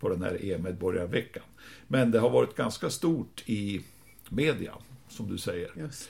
på 0.00 0.08
den 0.08 0.22
här 0.22 0.44
e-medborgarveckan. 0.44 1.42
Men 1.88 2.10
det 2.10 2.18
har 2.18 2.30
varit 2.30 2.56
ganska 2.56 2.90
stort 2.90 3.42
i 3.46 3.80
media, 4.28 4.74
som 5.08 5.28
du 5.28 5.38
säger. 5.38 5.70
Just. 5.76 6.08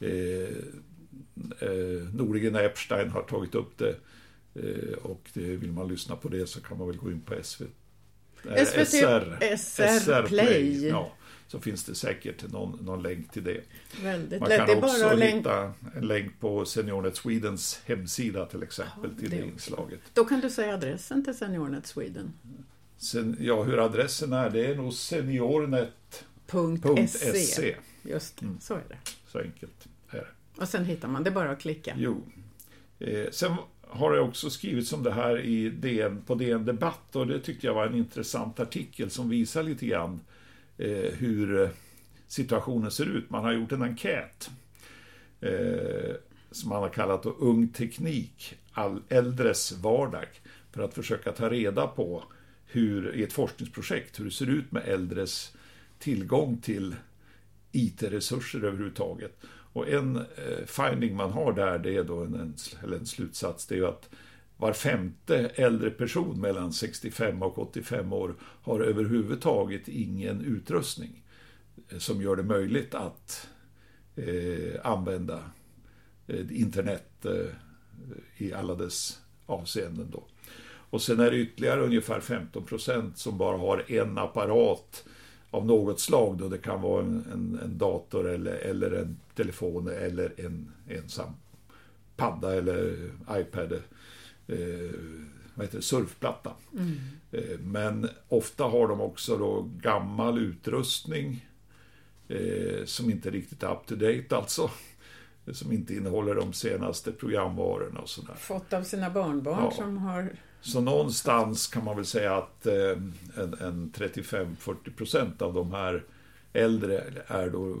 Eh, 0.00 0.10
eh, 1.68 2.14
Nordligen 2.14 2.56
Epstein 2.56 3.10
har 3.10 3.22
tagit 3.22 3.54
upp 3.54 3.78
det 3.78 3.94
eh, 4.54 4.94
och 5.02 5.30
det, 5.32 5.56
vill 5.56 5.72
man 5.72 5.88
lyssna 5.88 6.16
på 6.16 6.28
det 6.28 6.46
så 6.46 6.60
kan 6.60 6.78
man 6.78 6.86
väl 6.86 6.96
gå 6.96 7.10
in 7.10 7.20
på 7.20 7.34
SV, 7.42 7.62
eh, 8.44 8.64
SVT 8.66 8.88
SR, 8.88 9.56
SR 9.56 10.26
Play. 10.26 10.88
Ja, 10.88 11.12
så 11.48 11.60
finns 11.60 11.84
det 11.84 11.94
säkert 11.94 12.52
någon, 12.52 12.78
någon 12.84 13.02
länk 13.02 13.32
till 13.32 13.44
det. 13.44 13.60
Väldigt 14.02 14.40
Man 14.40 14.48
lätt. 14.48 14.66
kan 14.66 14.84
också 14.84 15.16
hitta 15.16 15.72
en 15.96 16.06
länk 16.06 16.40
på 16.40 16.64
SeniorNet 16.64 17.16
Swedens 17.16 17.80
hemsida 17.84 18.46
till 18.46 18.62
exempel 18.62 19.10
Ja, 19.14 19.20
till 19.20 19.30
det 19.30 19.44
inslaget. 19.44 20.00
Då 20.14 20.24
kan 20.24 20.40
du 20.40 20.50
säga 20.50 20.74
adressen 20.74 21.24
till 21.24 21.34
SeniorNet 21.34 21.86
Sweden. 21.86 22.32
Sen, 22.96 23.36
ja, 23.40 23.62
hur 23.62 23.84
adressen 23.84 24.32
är, 24.32 24.50
det 24.50 24.66
är 24.66 24.74
nog 24.74 24.92
seniornet 24.94 26.24
Just 28.02 28.42
mm. 28.42 28.60
så 28.60 28.74
är 28.74 28.84
det. 28.88 28.98
Så 29.26 29.38
enkelt 29.38 29.88
är 30.10 30.16
det. 30.16 30.60
Och 30.60 30.68
sen 30.68 30.84
hittar 30.84 31.08
man, 31.08 31.24
det 31.24 31.30
bara 31.30 31.50
att 31.50 31.60
klicka. 31.60 31.94
Jo. 31.98 32.22
Eh, 32.98 33.30
sen 33.30 33.56
har 33.90 34.12
det 34.12 34.20
också 34.20 34.50
skrivits 34.50 34.92
om 34.92 35.02
det 35.02 35.12
här 35.12 35.40
i 35.40 35.70
DN, 35.70 36.22
på 36.26 36.34
DN 36.34 36.64
Debatt 36.64 37.16
och 37.16 37.26
det 37.26 37.40
tyckte 37.40 37.66
jag 37.66 37.74
var 37.74 37.86
en 37.86 37.94
intressant 37.94 38.60
artikel 38.60 39.10
som 39.10 39.28
visar 39.28 39.62
lite 39.62 39.86
grann 39.86 40.20
eh, 40.78 41.12
hur 41.18 41.62
eh, 41.62 41.68
situationen 42.26 42.90
ser 42.90 43.06
ut. 43.06 43.30
Man 43.30 43.44
har 43.44 43.52
gjort 43.52 43.72
en 43.72 43.82
enkät 43.82 44.50
eh, 45.40 46.14
som 46.50 46.68
man 46.68 46.82
har 46.82 46.88
kallat 46.88 47.26
Ung 47.26 47.68
teknik, 47.68 48.58
all 48.72 49.02
äldres 49.08 49.72
vardag, 49.72 50.28
för 50.72 50.82
att 50.82 50.94
försöka 50.94 51.32
ta 51.32 51.50
reda 51.50 51.86
på 51.86 52.24
hur, 52.66 53.14
i 53.14 53.22
ett 53.22 53.32
forskningsprojekt 53.32 54.20
hur 54.20 54.24
det 54.24 54.30
ser 54.30 54.50
ut 54.50 54.72
med 54.72 54.82
äldres 54.88 55.56
tillgång 55.98 56.60
till 56.60 56.94
IT-resurser 57.72 58.64
överhuvudtaget. 58.64 59.36
Och 59.72 59.88
en 59.88 60.16
eh, 60.16 60.66
finding 60.66 61.16
man 61.16 61.30
har 61.30 61.52
där, 61.52 61.78
det 61.78 61.96
är 61.96 62.04
då 62.04 62.24
en, 62.24 62.54
eller 62.82 62.96
en 62.96 63.06
slutsats, 63.06 63.66
det 63.66 63.74
är 63.74 63.78
ju 63.78 63.86
att 63.86 64.08
var 64.56 64.72
femte 64.72 65.50
äldre 65.54 65.90
person 65.90 66.40
mellan 66.40 66.72
65 66.72 67.42
och 67.42 67.58
85 67.58 68.12
år 68.12 68.34
har 68.40 68.80
överhuvudtaget 68.80 69.88
ingen 69.88 70.40
utrustning 70.40 71.22
som 71.98 72.22
gör 72.22 72.36
det 72.36 72.42
möjligt 72.42 72.94
att 72.94 73.48
eh, 74.16 74.80
använda 74.84 75.44
eh, 76.26 76.60
internet 76.60 77.24
eh, 77.24 77.54
i 78.36 78.52
alla 78.52 78.74
dess 78.74 79.20
avseenden. 79.46 80.10
Då. 80.10 80.24
Och 80.90 81.02
sen 81.02 81.20
är 81.20 81.30
det 81.30 81.36
ytterligare 81.36 81.80
ungefär 81.80 82.20
15 82.20 82.64
procent 82.64 83.18
som 83.18 83.38
bara 83.38 83.56
har 83.56 83.92
en 83.92 84.18
apparat 84.18 85.04
av 85.50 85.66
något 85.66 86.00
slag. 86.00 86.38
Då. 86.38 86.48
Det 86.48 86.58
kan 86.58 86.82
vara 86.82 87.02
en, 87.02 87.24
en, 87.32 87.60
en 87.64 87.78
dator 87.78 88.28
eller, 88.28 88.52
eller 88.52 88.90
en 88.90 89.18
telefon 89.34 89.88
eller 89.88 90.32
en 90.36 90.72
ensam 90.88 91.32
padda 92.16 92.54
eller 92.54 93.10
iPad. 93.30 93.72
Eh, 94.46 94.90
vad 95.54 95.66
heter 95.66 95.78
det, 95.78 95.82
surfplatta. 95.82 96.52
Mm. 96.72 96.96
Eh, 97.32 97.58
men 97.60 98.08
ofta 98.28 98.64
har 98.64 98.88
de 98.88 99.00
också 99.00 99.36
då 99.36 99.68
gammal 99.80 100.38
utrustning 100.38 101.46
eh, 102.28 102.84
som 102.84 103.10
inte 103.10 103.30
riktigt 103.30 103.62
är 103.62 103.72
up 103.72 103.86
to 103.86 103.94
date 103.94 104.36
alltså. 104.36 104.70
Som 105.52 105.72
inte 105.72 105.94
innehåller 105.94 106.34
de 106.34 106.52
senaste 106.52 107.12
programvarorna 107.12 108.00
och 108.00 108.08
sådär. 108.08 108.34
Fått 108.34 108.72
av 108.72 108.82
sina 108.82 109.10
barnbarn 109.10 109.64
ja. 109.64 109.70
som 109.70 109.96
har 109.96 110.32
så 110.60 110.80
någonstans 110.80 111.66
kan 111.66 111.84
man 111.84 111.96
väl 111.96 112.06
säga 112.06 112.36
att 112.36 112.66
eh, 112.66 112.90
en, 113.36 113.54
en 113.60 113.92
35-40 113.96 114.96
procent 114.96 115.42
av 115.42 115.54
de 115.54 115.72
här 115.72 116.04
äldre 116.52 117.04
är 117.26 117.50
då 117.50 117.76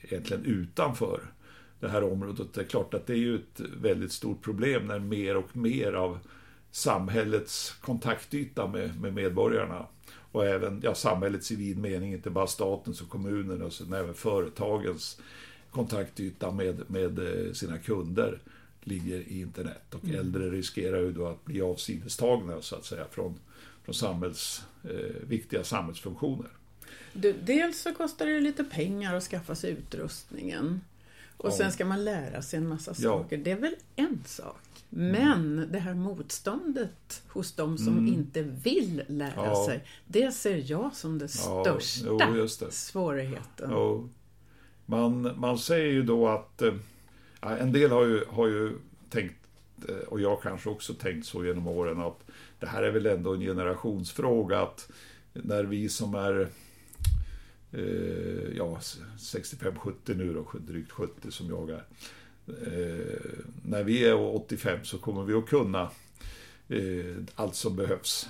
egentligen 0.00 0.44
utanför 0.44 1.20
det 1.80 1.88
här 1.88 2.12
området. 2.12 2.54
Det 2.54 2.60
är 2.60 2.64
klart 2.64 2.94
att 2.94 3.06
det 3.06 3.12
är 3.12 3.18
ju 3.18 3.34
ett 3.34 3.60
väldigt 3.80 4.12
stort 4.12 4.42
problem 4.42 4.86
när 4.86 4.98
mer 4.98 5.36
och 5.36 5.56
mer 5.56 5.92
av 5.92 6.18
samhällets 6.70 7.74
kontaktyta 7.80 8.66
med, 8.66 9.00
med 9.00 9.14
medborgarna 9.14 9.86
och 10.32 10.46
även 10.46 10.80
ja, 10.84 10.94
samhällets 10.94 11.52
i 11.52 11.56
vid 11.56 11.78
mening, 11.78 12.12
inte 12.12 12.30
bara 12.30 12.46
statens 12.46 13.02
och 13.02 13.08
kommunernas 13.08 13.80
utan 13.80 13.92
även 13.92 14.14
företagens 14.14 15.20
kontaktyta 15.70 16.50
med, 16.50 16.90
med 16.90 17.18
eh, 17.18 17.52
sina 17.52 17.78
kunder 17.78 18.38
ligger 18.86 19.16
i 19.16 19.40
internet. 19.40 19.94
Och 19.94 20.04
mm. 20.04 20.20
äldre 20.20 20.50
riskerar 20.50 20.98
ju 20.98 21.12
då 21.12 21.26
att 21.26 21.44
bli 21.44 21.60
avsidestagna 21.60 22.62
så 22.62 22.76
att 22.76 22.84
säga 22.84 23.04
från, 23.10 23.38
från 23.84 23.94
samhälls, 23.94 24.64
eh, 24.84 25.28
viktiga 25.28 25.64
samhällsfunktioner. 25.64 26.50
Du, 27.12 27.32
dels 27.32 27.80
så 27.80 27.94
kostar 27.94 28.26
det 28.26 28.40
lite 28.40 28.64
pengar 28.64 29.14
att 29.14 29.22
skaffa 29.22 29.54
sig 29.54 29.70
utrustningen. 29.70 30.80
Och 31.36 31.50
ja. 31.50 31.56
sen 31.56 31.72
ska 31.72 31.84
man 31.84 32.04
lära 32.04 32.42
sig 32.42 32.56
en 32.56 32.68
massa 32.68 32.94
saker. 32.94 33.36
Ja. 33.36 33.42
Det 33.44 33.50
är 33.50 33.56
väl 33.56 33.74
en 33.96 34.22
sak. 34.26 34.60
Mm. 34.92 35.12
Men 35.12 35.58
mm. 35.58 35.72
det 35.72 35.78
här 35.78 35.94
motståndet 35.94 37.22
hos 37.28 37.52
de 37.52 37.78
som 37.78 37.98
mm. 37.98 38.14
inte 38.14 38.42
vill 38.42 39.02
lära 39.08 39.32
ja. 39.36 39.66
sig, 39.66 39.84
det 40.06 40.32
ser 40.32 40.70
jag 40.70 40.96
som 40.96 41.18
det 41.18 41.28
största 41.28 42.06
jo, 42.06 42.46
det. 42.60 42.72
svårigheten. 42.72 43.70
Man, 44.86 45.34
man 45.36 45.58
säger 45.58 45.92
ju 45.92 46.02
då 46.02 46.28
att 46.28 46.62
eh, 47.42 47.62
en 47.62 47.72
del 47.72 47.90
har 47.90 48.04
ju, 48.04 48.24
har 48.28 48.46
ju 48.46 48.72
tänkt, 49.10 49.34
eh, 49.88 49.94
och 49.94 50.20
jag 50.20 50.42
kanske 50.42 50.68
också 50.68 50.94
tänkt 50.94 51.26
så 51.26 51.44
genom 51.44 51.68
åren, 51.68 52.00
att 52.00 52.20
det 52.60 52.66
här 52.66 52.82
är 52.82 52.90
väl 52.90 53.06
ändå 53.06 53.34
en 53.34 53.40
generationsfråga. 53.40 54.60
att 54.60 54.90
När 55.32 55.64
vi 55.64 55.88
som 55.88 56.14
är 56.14 56.48
eh, 57.72 58.56
ja, 58.56 58.78
65-70 59.18 59.92
nu 60.06 60.34
då, 60.34 60.46
drygt 60.58 60.90
70 60.90 61.30
som 61.30 61.48
jag 61.48 61.70
är. 61.70 61.84
Eh, 62.48 63.30
när 63.62 63.82
vi 63.82 64.04
är 64.04 64.14
85 64.14 64.78
så 64.82 64.98
kommer 64.98 65.24
vi 65.24 65.34
att 65.34 65.46
kunna 65.46 65.90
eh, 66.68 67.16
allt 67.34 67.54
som 67.54 67.76
behövs 67.76 68.28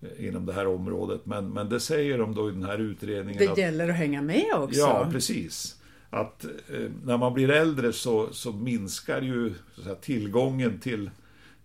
eh, 0.00 0.26
inom 0.28 0.46
det 0.46 0.52
här 0.52 0.66
området. 0.66 1.26
Men, 1.26 1.48
men 1.48 1.68
det 1.68 1.80
säger 1.80 2.18
de 2.18 2.34
då 2.34 2.48
i 2.48 2.52
den 2.52 2.64
här 2.64 2.78
utredningen. 2.78 3.38
Det 3.38 3.52
att, 3.52 3.58
gäller 3.58 3.88
att 3.88 3.96
hänga 3.96 4.22
med 4.22 4.54
också. 4.54 4.80
Ja, 4.80 5.08
precis 5.12 5.81
att 6.12 6.44
eh, 6.44 6.90
när 7.04 7.16
man 7.16 7.34
blir 7.34 7.50
äldre 7.50 7.92
så, 7.92 8.32
så 8.32 8.52
minskar 8.52 9.22
ju 9.22 9.54
så 9.74 9.82
säga, 9.82 9.94
tillgången 9.94 10.78
till, 10.78 11.10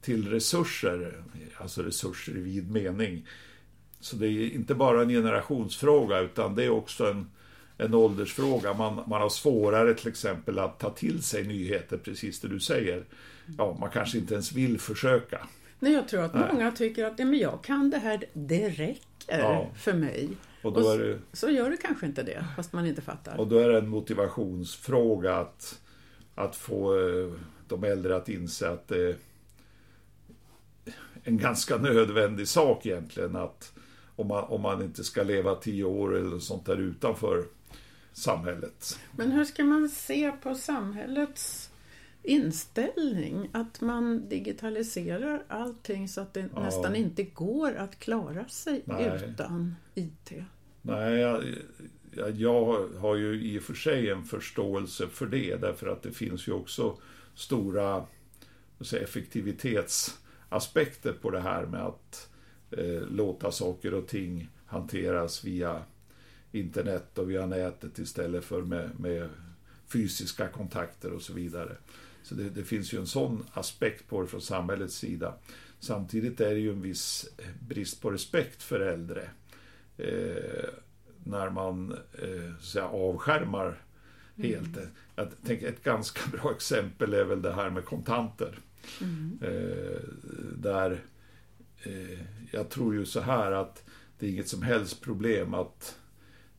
till 0.02 0.30
resurser, 0.30 1.24
alltså 1.58 1.82
resurser 1.82 2.38
i 2.38 2.42
vid 2.42 2.72
mening. 2.72 3.28
Så 4.00 4.16
det 4.16 4.28
är 4.28 4.50
inte 4.56 4.76
bara 4.76 5.02
en 5.02 5.10
generationsfråga 5.10 6.20
utan 6.20 6.56
det 6.56 6.64
är 6.64 6.70
också 6.70 7.06
en, 7.06 7.30
en 7.78 7.94
åldersfråga. 7.94 8.74
Man, 8.74 8.96
man 8.96 9.22
har 9.22 9.30
svårare 9.30 9.94
till 9.94 10.08
exempel 10.08 10.60
att 10.60 10.80
ta 10.80 10.90
till 10.90 11.24
sig 11.24 11.48
nyheter, 11.48 11.98
precis 11.98 12.40
det 12.40 12.48
du 12.48 12.60
säger. 12.60 13.06
Ja, 13.58 13.78
man 13.80 13.90
kanske 13.90 14.18
inte 14.18 14.34
ens 14.34 14.54
vill 14.54 14.80
försöka. 14.80 15.48
Nej, 15.80 15.94
jag 15.94 16.08
tror 16.08 16.24
att 16.24 16.34
Nej. 16.34 16.44
många 16.54 16.72
tycker 16.72 17.06
att 17.06 17.18
men 17.18 17.38
jag 17.38 17.64
kan 17.64 17.90
det 17.90 17.98
här, 17.98 18.24
det 18.34 18.70
räcker 18.70 19.40
ja. 19.40 19.72
för 19.78 19.94
mig. 19.94 20.30
Och 20.68 20.74
då 20.74 20.88
och 20.88 20.94
är 20.94 21.00
det, 21.00 21.20
så 21.34 21.50
gör 21.50 21.70
det 21.70 21.78
kanske 21.78 22.06
inte 22.06 22.24
det, 22.24 22.46
fast 22.56 22.74
man 22.74 22.86
inte 22.86 23.02
fattar. 23.02 23.40
Och 23.40 23.48
då 23.48 23.58
är 23.58 23.70
det 23.70 23.78
en 23.78 23.90
motivationsfråga 23.90 25.36
att, 25.36 25.82
att 26.36 26.56
få 26.56 27.00
eh, 27.00 27.34
de 27.68 27.84
äldre 27.84 28.16
att 28.16 28.30
inse 28.30 28.70
att 28.70 28.88
det 28.88 28.98
är 28.98 29.16
en 31.24 31.38
ganska 31.38 31.78
nödvändig 31.78 32.48
sak 32.48 32.86
egentligen 32.86 33.36
att 33.36 33.74
om 34.16 34.28
man, 34.28 34.44
om 34.44 34.62
man 34.62 34.82
inte 34.82 35.04
ska 35.04 35.24
leva 35.24 35.56
tio 35.56 35.84
år 35.84 36.16
eller 36.16 36.40
sånt 36.40 36.66
där 36.66 36.78
utanför 36.78 37.46
samhället. 38.14 39.00
Men 39.16 39.32
hur 39.32 39.46
ska 39.46 39.64
man 39.64 39.90
se 39.90 40.32
på 40.32 40.56
samhällets 40.56 41.72
inställning 42.24 43.50
att 43.54 43.82
man 43.82 44.30
digitaliserar 44.30 45.44
allting 45.48 46.08
så 46.08 46.22
att 46.22 46.34
det 46.34 46.50
ja. 46.56 46.64
nästan 46.64 46.96
inte 46.96 47.24
går 47.24 47.76
att 47.76 48.00
klara 48.00 48.48
sig 48.48 48.82
Nej. 48.86 49.22
utan 49.30 49.76
IT? 49.96 50.32
Nej, 50.88 51.20
jag, 51.20 51.44
jag, 52.32 52.88
har 53.00 53.16
ju 53.16 53.42
i 53.42 53.60
och 53.60 53.64
för 53.64 53.74
sig 53.74 54.10
en 54.10 54.24
förståelse 54.24 55.08
för 55.08 55.26
det 55.26 55.56
därför 55.56 55.88
att 55.88 56.04
det 56.04 56.12
finns 56.12 56.48
ju 56.48 56.52
också 56.52 56.98
stora 57.36 58.06
säga, 58.82 59.04
effektivitetsaspekter 59.04 61.14
på 61.22 61.32
det 61.32 61.42
här 61.42 61.66
med 61.66 61.82
att 61.82 62.30
eh, 62.72 63.02
låta 63.12 63.52
saker 63.52 63.94
och 63.94 64.08
ting 64.08 64.50
hanteras 64.66 65.44
via 65.44 65.84
internet 66.52 67.18
och 67.18 67.30
via 67.30 67.46
nätet 67.46 68.00
istället 68.00 68.46
för 68.46 68.62
med, 68.62 69.00
med 69.00 69.30
fysiska 69.88 70.48
kontakter 70.48 71.12
och 71.12 71.22
så 71.22 71.34
vidare. 71.34 71.78
Så 72.24 72.36
det, 72.36 72.50
det, 72.50 72.64
finns 72.64 72.94
ju 72.94 73.00
en 73.00 73.08
sån 73.08 73.46
aspekt 73.54 74.08
på 74.08 74.22
det 74.22 74.28
från 74.28 74.42
samhällets 74.42 74.96
sida. 74.96 75.34
Samtidigt 75.80 76.42
är 76.42 76.50
det 76.50 76.60
ju 76.60 76.72
en 76.72 76.82
viss 76.82 77.30
brist 77.68 78.02
på 78.02 78.12
respekt 78.12 78.64
för 78.64 78.80
äldre. 78.80 79.30
Eh, 79.98 80.70
när 81.24 81.50
man 81.50 81.92
eh, 82.14 82.60
så 82.60 82.82
avskärmar 82.82 83.82
helt. 84.36 84.78
Mm. 84.78 84.90
Jag 85.16 85.28
tänker 85.46 85.68
ett 85.68 85.84
ganska 85.84 86.30
bra 86.38 86.52
exempel 86.52 87.14
är 87.14 87.24
väl 87.24 87.42
det 87.42 87.54
här 87.54 87.70
med 87.70 87.86
kontanter. 87.86 88.60
Mm. 89.02 89.40
Eh, 89.42 90.02
där 90.56 91.00
eh, 91.84 92.20
jag 92.52 92.70
tror 92.70 92.94
ju 92.94 93.06
så 93.06 93.20
här 93.20 93.52
att 93.52 93.84
det 94.20 94.28
är 94.28 94.32
inget 94.32 94.48
som 94.48 94.62
helst 94.62 95.02
problem 95.02 95.54
att 95.54 95.96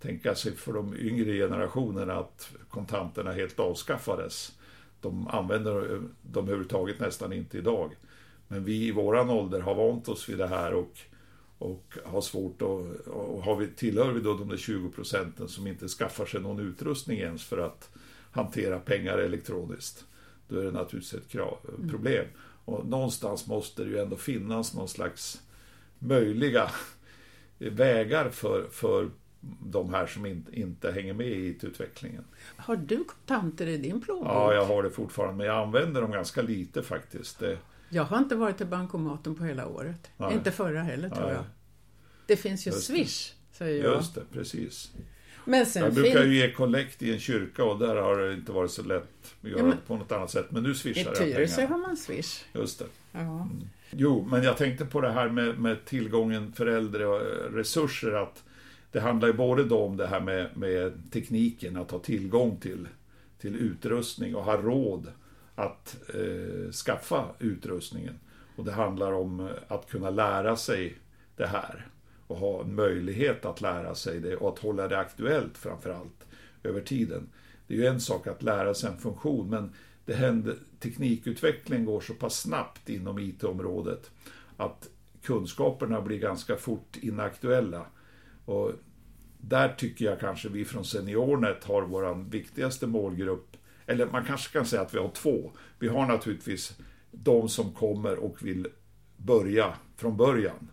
tänka 0.00 0.35
sig 0.35 0.57
för 0.57 0.73
de 0.73 0.97
yngre 0.97 1.33
generationerna 1.33 2.14
att 2.14 2.50
kontanterna 2.68 3.33
helt 3.33 3.61
avskaffades. 3.61 4.52
De 5.00 5.28
använder 5.28 6.00
dem 6.23 6.45
överhuvudtaget 6.45 7.00
nästan 7.00 7.33
inte 7.33 7.59
idag. 7.59 7.97
Men 8.49 8.64
vi 8.64 8.87
i 8.87 8.92
våran 8.92 9.30
ålder 9.30 9.61
har 9.61 9.75
vant 9.75 10.09
oss 10.09 10.28
vid 10.28 10.38
det 10.38 10.47
här 10.47 10.75
och, 10.75 10.99
och 11.59 11.99
har 12.05 12.21
svårt 12.21 12.62
att... 12.62 13.07
Och 13.07 13.43
har 13.43 13.57
vi, 13.57 13.67
tillhör 13.67 14.12
vi 14.12 14.21
då 14.21 14.35
de 14.35 14.49
där 14.49 14.57
20 14.57 14.91
procenten 14.91 15.49
som 15.49 15.67
inte 15.67 15.88
skaffar 15.88 16.27
sig 16.27 16.41
någon 16.41 16.61
utrustning 16.61 17.19
ens 17.19 17.45
för 17.45 17.59
att 17.59 17.91
hantera 18.31 18.79
pengar 18.79 19.19
elektroniskt, 19.19 20.05
då 20.49 20.61
är 20.61 20.65
det 20.65 20.71
naturligtvis 20.71 21.15
ett 21.15 21.29
krav, 21.29 21.59
mm. 21.69 21.88
problem. 21.88 22.25
Och 22.65 22.87
någonstans 22.87 23.47
måste 23.47 23.85
det 23.85 23.91
ju 23.91 23.99
ändå 23.99 24.17
finnas 24.17 24.75
någon 24.75 24.88
slags 24.88 25.43
möjliga 25.99 26.71
vägar 27.59 28.31
för, 28.31 28.67
för 28.71 29.11
de 29.65 29.95
här 29.95 30.07
som 30.07 30.27
in, 30.27 30.47
inte 30.53 30.93
hänger 30.93 31.15
med 31.15 31.27
i 31.27 31.49
IT-utvecklingen. 31.49 32.25
Har 32.57 32.77
du 32.77 33.05
kontanter 33.05 33.67
i 33.67 33.77
din 33.77 34.00
plånbok? 34.00 34.29
Ja, 34.29 34.55
jag 34.55 34.65
har 34.65 34.83
det 34.83 34.91
fortfarande, 34.91 35.37
men 35.37 35.47
jag 35.47 35.57
använder 35.57 36.03
dem 36.03 36.11
ganska 36.11 36.43
lite 36.43 36.83
faktiskt. 36.83 37.38
Det... 37.38 37.59
Jag 37.88 38.04
har 38.04 38.18
inte 38.18 38.37
varit 38.37 38.57
till 38.57 38.66
bankomaten 38.66 39.35
på 39.35 39.45
hela 39.45 39.66
året. 39.66 40.11
Nej. 40.16 40.35
Inte 40.35 40.50
förra 40.50 40.83
heller 40.83 41.11
tror 41.11 41.26
Nej. 41.26 41.35
jag. 41.35 41.45
Det 42.26 42.37
finns 42.37 42.66
ju 42.66 42.71
Just 42.71 42.87
Swish, 42.87 43.33
säger 43.52 43.85
jag. 43.85 43.97
Just 43.97 44.14
det, 44.14 44.23
precis. 44.33 44.92
Men 45.45 45.66
sen 45.66 45.83
jag 45.83 45.95
brukar 45.95 46.25
ju 46.25 46.37
ge 46.37 46.52
kollekt 46.52 47.02
i 47.02 47.12
en 47.12 47.18
kyrka 47.18 47.64
och 47.64 47.78
där 47.78 47.97
har 47.97 48.16
det 48.16 48.35
inte 48.35 48.52
varit 48.52 48.71
så 48.71 48.83
lätt 48.83 49.35
att 49.42 49.50
göra 49.50 49.59
ja, 49.59 49.64
men, 49.64 49.76
på 49.87 49.97
något 49.97 50.12
annat 50.12 50.30
sätt. 50.30 50.47
Men 50.50 50.62
nu 50.62 50.75
swishar 50.75 51.04
jag 51.04 51.14
pengar. 51.14 51.30
I 51.30 51.35
Tyresö 51.35 51.66
har 51.66 51.78
man 51.78 51.97
Swish. 51.97 52.45
Just 52.52 52.78
det. 52.78 52.85
Ja. 53.12 53.21
Mm. 53.21 53.68
Jo, 53.90 54.26
men 54.30 54.42
jag 54.42 54.57
tänkte 54.57 54.85
på 54.85 55.00
det 55.00 55.12
här 55.12 55.28
med, 55.28 55.59
med 55.59 55.85
tillgången 55.85 56.52
för 56.52 56.66
äldre 56.66 57.07
och 57.07 57.21
eh, 57.21 57.52
resurser. 57.52 58.12
att 58.12 58.45
Det 58.92 59.00
handlar 59.00 59.28
ju 59.28 59.35
både 59.35 59.64
då 59.64 59.78
om 59.78 59.97
det 59.97 60.07
här 60.07 60.21
med, 60.21 60.57
med 60.57 61.12
tekniken, 61.12 61.76
att 61.76 61.90
ha 61.90 61.99
tillgång 61.99 62.57
till, 62.57 62.88
till 63.40 63.57
utrustning 63.57 64.37
och 64.37 64.45
ha 64.45 64.57
råd 64.57 65.12
att 65.59 65.97
eh, 66.15 66.71
skaffa 66.73 67.25
utrustningen. 67.38 68.19
Och 68.57 68.65
det 68.65 68.73
handlar 68.73 69.12
om 69.12 69.41
eh, 69.41 69.47
att 69.69 69.91
kunna 69.91 70.11
lära 70.11 70.57
sig 70.57 70.99
det 71.37 71.47
här 71.47 71.87
och 72.27 72.37
ha 72.37 72.61
en 72.61 72.75
möjlighet 72.75 73.45
att 73.45 73.61
lära 73.61 73.95
sig 73.95 74.21
det 74.21 74.37
och 74.37 74.49
att 74.49 74.59
hålla 74.59 74.88
det 74.88 74.99
aktuellt 74.99 75.59
framför 75.59 75.91
allt 75.91 76.27
över 76.62 76.81
tiden. 76.81 77.29
Det 77.67 77.75
är 77.75 77.79
ju 77.79 77.87
en 77.87 78.00
sak 78.00 78.27
att 78.27 78.43
lära 78.43 78.75
sig 78.75 78.91
en 78.91 78.99
funktion 78.99 79.50
men 79.50 79.73
det 80.05 80.15
händer, 80.15 80.57
teknikutvecklingen 80.81 81.85
går 81.85 82.00
så 82.00 82.15
pass 82.15 82.41
snabbt 82.41 82.88
inom 82.88 83.19
IT-området 83.19 84.11
att 84.57 84.88
kunskaperna 85.23 86.00
blir 86.00 86.19
ganska 86.19 86.57
fort 86.57 86.97
inaktuella. 87.00 87.87
Och 88.45 88.73
där 89.38 89.69
tycker 89.69 90.05
jag 90.05 90.21
kanske 90.21 90.49
vi 90.49 90.65
från 90.65 90.85
SeniorNet 90.85 91.65
har 91.65 91.83
vår 91.83 92.31
viktigaste 92.31 92.87
målgrupp, 92.87 93.57
eller 93.88 94.07
man 94.07 94.25
kanske 94.25 94.52
kan 94.52 94.66
säga 94.66 94.83
att 94.83 94.95
vi 94.95 94.99
har 94.99 95.11
två. 95.11 95.52
Vi 95.78 95.88
har 95.88 96.07
naturligtvis 96.07 96.78
de 97.11 97.49
som 97.49 97.73
kommer 97.73 98.16
och 98.16 98.42
vill 98.42 98.66
börja 99.16 99.75
från 99.97 100.16
början 100.16 100.71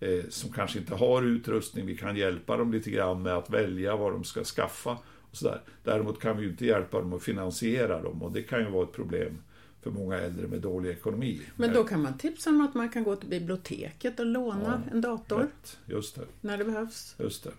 eh, 0.00 0.24
som 0.28 0.52
kanske 0.52 0.78
inte 0.78 0.94
har 0.94 1.22
utrustning. 1.22 1.86
Vi 1.86 1.96
kan 1.96 2.16
hjälpa 2.16 2.56
dem 2.56 2.72
lite 2.72 2.90
grann 2.90 3.22
med 3.22 3.32
att 3.32 3.50
välja 3.50 3.96
vad 3.96 4.12
de 4.12 4.24
ska 4.24 4.44
skaffa. 4.44 4.98
Och 5.30 5.36
så 5.36 5.44
där. 5.44 5.62
Däremot 5.84 6.20
kan 6.20 6.36
vi 6.36 6.42
ju 6.42 6.50
inte 6.50 6.66
hjälpa 6.66 7.00
dem 7.00 7.12
att 7.12 7.22
finansiera 7.22 8.02
dem 8.02 8.22
och 8.22 8.32
det 8.32 8.42
kan 8.42 8.60
ju 8.60 8.70
vara 8.70 8.84
ett 8.84 8.92
problem 8.92 9.38
för 9.82 9.90
många 9.90 10.18
äldre 10.18 10.46
med 10.46 10.60
dålig 10.60 10.90
ekonomi. 10.90 11.40
Men 11.56 11.72
då 11.72 11.84
kan 11.84 12.02
man 12.02 12.18
tipsa 12.18 12.50
om 12.50 12.60
att 12.60 12.74
man 12.74 12.88
kan 12.88 13.04
gå 13.04 13.16
till 13.16 13.28
biblioteket 13.28 14.20
och 14.20 14.26
låna 14.26 14.82
ja, 14.86 14.92
en 14.92 15.00
dator. 15.00 15.38
Rätt. 15.38 15.78
Just 15.86 16.14
det. 16.14 16.26
När 16.40 16.58
det 16.58 16.64
behövs. 16.64 17.16
Just 17.18 17.44
det. 17.44 17.52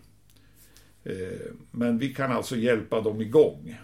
Eh, 1.11 1.51
men 1.71 1.97
vi 1.97 2.13
kan 2.13 2.31
alltså 2.31 2.55
hjälpa 2.55 3.01
dem 3.01 3.21
igång 3.21 3.77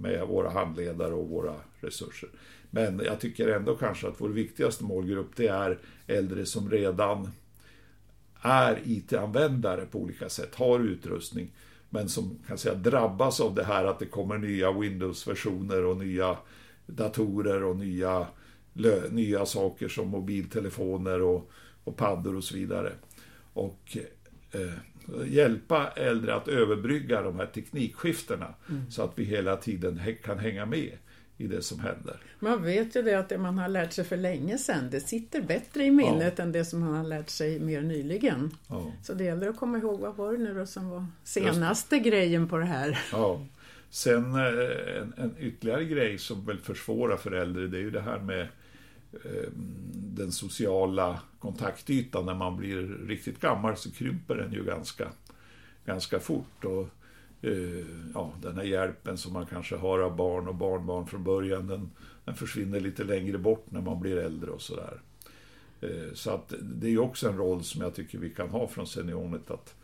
med 0.00 0.26
våra 0.26 0.50
handledare 0.50 1.14
och 1.14 1.28
våra 1.28 1.54
resurser. 1.80 2.28
Men 2.70 3.00
jag 3.04 3.20
tycker 3.20 3.48
ändå 3.48 3.76
kanske 3.76 4.08
att 4.08 4.20
vår 4.20 4.28
viktigaste 4.28 4.84
målgrupp 4.84 5.36
det 5.36 5.48
är 5.48 5.78
äldre 6.06 6.46
som 6.46 6.70
redan 6.70 7.28
är 8.40 8.80
IT-användare 8.84 9.86
på 9.86 9.98
olika 9.98 10.28
sätt, 10.28 10.54
har 10.54 10.80
utrustning, 10.80 11.52
men 11.90 12.08
som 12.08 12.38
kan 12.46 12.58
säga 12.58 12.74
drabbas 12.74 13.40
av 13.40 13.54
det 13.54 13.64
här 13.64 13.84
att 13.84 13.98
det 13.98 14.06
kommer 14.06 14.38
nya 14.38 14.72
Windows-versioner 14.72 15.84
och 15.84 15.96
nya 15.96 16.36
datorer 16.86 17.64
och 17.64 17.76
nya, 17.76 18.26
nya 19.10 19.46
saker 19.46 19.88
som 19.88 20.08
mobiltelefoner 20.08 21.22
och, 21.22 21.50
och 21.84 21.96
paddor 21.96 22.36
och 22.36 22.44
så 22.44 22.54
vidare. 22.54 22.92
Och 23.52 23.96
eh, 24.52 24.72
hjälpa 25.26 25.90
äldre 25.96 26.34
att 26.34 26.48
överbrygga 26.48 27.22
de 27.22 27.38
här 27.38 27.46
teknikskiftena 27.46 28.54
mm. 28.68 28.90
så 28.90 29.02
att 29.02 29.12
vi 29.14 29.24
hela 29.24 29.56
tiden 29.56 30.00
kan 30.24 30.38
hänga 30.38 30.66
med 30.66 30.92
i 31.40 31.46
det 31.46 31.62
som 31.62 31.80
händer. 31.80 32.16
Man 32.38 32.62
vet 32.62 32.96
ju 32.96 33.02
det 33.02 33.14
att 33.14 33.28
det 33.28 33.38
man 33.38 33.58
har 33.58 33.68
lärt 33.68 33.92
sig 33.92 34.04
för 34.04 34.16
länge 34.16 34.58
sedan, 34.58 34.90
det 34.90 35.00
sitter 35.00 35.42
bättre 35.42 35.84
i 35.84 35.90
minnet 35.90 36.34
ja. 36.36 36.44
än 36.44 36.52
det 36.52 36.64
som 36.64 36.80
man 36.80 36.94
har 36.94 37.04
lärt 37.04 37.28
sig 37.28 37.60
mer 37.60 37.82
nyligen. 37.82 38.50
Ja. 38.68 38.92
Så 39.02 39.14
det 39.14 39.24
gäller 39.24 39.48
att 39.48 39.56
komma 39.56 39.78
ihåg, 39.78 40.00
vad 40.00 40.16
var 40.16 40.32
det 40.32 40.38
nu 40.38 40.54
då 40.54 40.66
som 40.66 40.90
var 40.90 41.06
senaste 41.24 41.98
grejen 41.98 42.48
på 42.48 42.58
det 42.58 42.64
här? 42.64 42.98
Ja. 43.12 43.46
Sen 43.90 44.34
eh, 44.34 45.00
en, 45.00 45.14
en 45.16 45.34
ytterligare 45.38 45.84
grej 45.84 46.18
som 46.18 46.46
väl 46.46 46.58
försvårar 46.58 47.16
för 47.16 47.32
äldre, 47.32 47.66
det 47.66 47.76
är 47.76 47.82
ju 47.82 47.90
det 47.90 48.00
här 48.00 48.18
med 48.18 48.48
Eh, 49.12 49.48
den 49.94 50.32
sociala 50.32 51.20
kontaktytan. 51.38 52.26
När 52.26 52.34
man 52.34 52.56
blir 52.56 52.82
riktigt 53.06 53.40
gammal 53.40 53.76
så 53.76 53.90
krymper 53.90 54.34
den 54.34 54.52
ju 54.52 54.64
ganska, 54.64 55.08
ganska 55.84 56.20
fort. 56.20 56.64
Och 56.64 56.88
eh, 57.42 57.86
ja, 58.14 58.32
den 58.42 58.56
här 58.56 58.64
hjälpen 58.64 59.18
som 59.18 59.32
man 59.32 59.46
kanske 59.46 59.76
har 59.76 59.98
av 59.98 60.16
barn 60.16 60.48
och 60.48 60.54
barnbarn 60.54 61.06
från 61.06 61.24
början, 61.24 61.66
den, 61.66 61.90
den 62.24 62.34
försvinner 62.34 62.80
lite 62.80 63.04
längre 63.04 63.38
bort 63.38 63.70
när 63.70 63.80
man 63.80 64.00
blir 64.00 64.16
äldre 64.16 64.50
och 64.50 64.62
sådär. 64.62 65.00
Eh, 65.80 66.12
så 66.14 66.30
att 66.30 66.54
det 66.60 66.88
är 66.88 66.98
också 66.98 67.28
en 67.28 67.36
roll 67.36 67.64
som 67.64 67.80
jag 67.80 67.94
tycker 67.94 68.18
vi 68.18 68.30
kan 68.30 68.48
ha 68.48 68.68
från 68.68 68.86
Seniornet, 68.86 69.50
att 69.50 69.74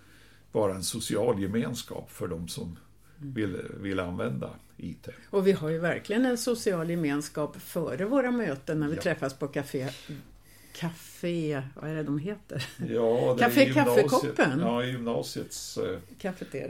vara 0.53 0.75
en 0.75 0.83
social 0.83 1.43
gemenskap 1.43 2.11
för 2.11 2.29
de 2.29 2.49
som 2.49 2.79
vill, 3.19 3.63
vill 3.81 4.01
använda 4.01 4.51
IT. 4.77 5.09
Och 5.31 5.47
vi 5.47 5.53
har 5.53 5.69
ju 5.69 5.79
verkligen 5.79 6.27
en 6.27 6.39
social 6.39 6.91
gemenskap 6.91 7.57
före 7.57 8.05
våra 8.05 8.31
möten 8.31 8.81
när 8.81 8.89
vi 8.89 8.97
ja. 8.97 9.03
träffas 9.03 9.35
på 9.35 9.49
café 9.49 9.89
Café, 10.81 11.63
vad 11.75 11.91
är 11.91 11.95
det 11.95 12.03
de 12.03 12.19
heter? 12.19 12.67
Ja, 12.89 13.37
Café 13.39 13.73
Kaffekoppen? 13.73 14.61
Ja, 14.61 14.85
i 14.85 14.91
gymnasiets 14.91 15.79
eh, 15.79 15.99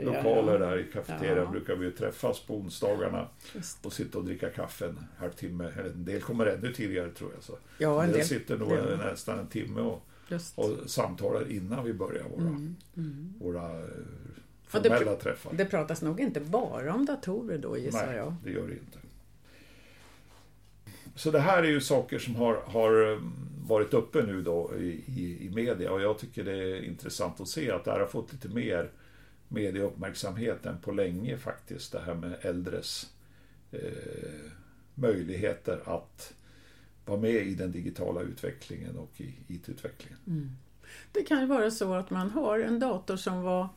lokaler 0.01 0.59
där 0.59 0.77
i 0.77 0.83
kafeterian 0.83 1.37
ja. 1.37 1.51
brukar 1.51 1.75
vi 1.75 1.91
träffas 1.91 2.39
på 2.39 2.55
onsdagarna 2.55 3.27
och 3.81 3.93
sitta 3.93 4.17
och 4.17 4.25
dricka 4.25 4.49
kaffe 4.49 4.85
en 4.85 4.99
halvtimme. 5.17 5.71
En 5.85 6.05
del 6.05 6.21
kommer 6.21 6.45
ännu 6.45 6.73
tidigare 6.73 7.09
tror 7.09 7.31
jag. 7.33 7.43
Så 7.43 7.57
ja, 7.77 8.03
en 8.03 8.11
del, 8.11 8.25
sitter 8.25 8.57
nog 8.57 8.69
det. 8.69 8.97
nästan 8.97 9.39
en 9.39 9.47
timme 9.47 9.81
och, 9.81 10.03
och 10.55 10.89
samtalar 10.89 11.51
innan 11.51 11.85
vi 11.85 11.93
börjar 11.93 12.23
våra, 12.23 12.47
mm. 12.47 12.75
Mm. 12.97 13.33
våra 13.39 13.79
eh, 13.79 13.87
formella 14.67 15.11
det, 15.11 15.17
träffar. 15.17 15.53
Det 15.53 15.65
pratas 15.65 16.01
nog 16.01 16.19
inte 16.19 16.39
bara 16.39 16.93
om 16.93 17.05
datorer 17.05 17.57
då 17.57 17.77
gissar 17.77 18.07
Nej, 18.07 18.15
jag? 18.15 18.35
det 18.43 18.51
gör 18.51 18.67
det 18.67 18.73
inte. 18.73 18.99
Så 21.15 21.31
det 21.31 21.39
här 21.39 21.63
är 21.63 21.67
ju 21.67 21.81
saker 21.81 22.19
som 22.19 22.35
har, 22.35 22.55
har 22.55 23.11
eh, 23.11 23.19
varit 23.67 23.93
uppe 23.93 24.23
nu 24.23 24.41
då 24.41 24.71
i, 24.75 25.03
i, 25.07 25.45
i 25.45 25.49
media 25.49 25.91
och 25.91 26.01
jag 26.01 26.19
tycker 26.19 26.43
det 26.43 26.57
är 26.57 26.83
intressant 26.83 27.41
att 27.41 27.47
se 27.47 27.71
att 27.71 27.85
det 27.85 27.91
här 27.91 27.99
har 27.99 28.07
fått 28.07 28.33
lite 28.33 28.49
mer 28.49 28.91
medieuppmärksamhet 29.47 30.65
än 30.65 30.77
på 30.77 30.91
länge 30.91 31.37
faktiskt, 31.37 31.91
det 31.91 31.99
här 31.99 32.13
med 32.13 32.37
äldres 32.41 33.13
eh, 33.71 33.81
möjligheter 34.95 35.81
att 35.85 36.33
vara 37.05 37.19
med 37.19 37.47
i 37.47 37.55
den 37.55 37.71
digitala 37.71 38.21
utvecklingen 38.21 38.97
och 38.97 39.11
i 39.17 39.35
IT-utvecklingen. 39.47 40.19
Mm. 40.27 40.49
Det 41.11 41.23
kan 41.23 41.39
ju 41.39 41.45
vara 41.45 41.71
så 41.71 41.93
att 41.93 42.09
man 42.09 42.29
har 42.29 42.59
en 42.59 42.79
dator 42.79 43.15
som 43.15 43.41
var 43.41 43.69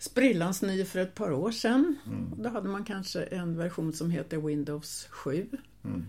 sprillans 0.00 0.62
ny 0.62 0.84
för 0.84 0.98
ett 0.98 1.14
par 1.14 1.32
år 1.32 1.50
sedan. 1.50 1.96
Mm. 2.06 2.42
Då 2.42 2.48
hade 2.48 2.68
man 2.68 2.84
kanske 2.84 3.22
en 3.22 3.56
version 3.56 3.92
som 3.92 4.10
heter 4.10 4.36
Windows 4.36 5.06
7. 5.10 5.46
Mm. 5.84 6.06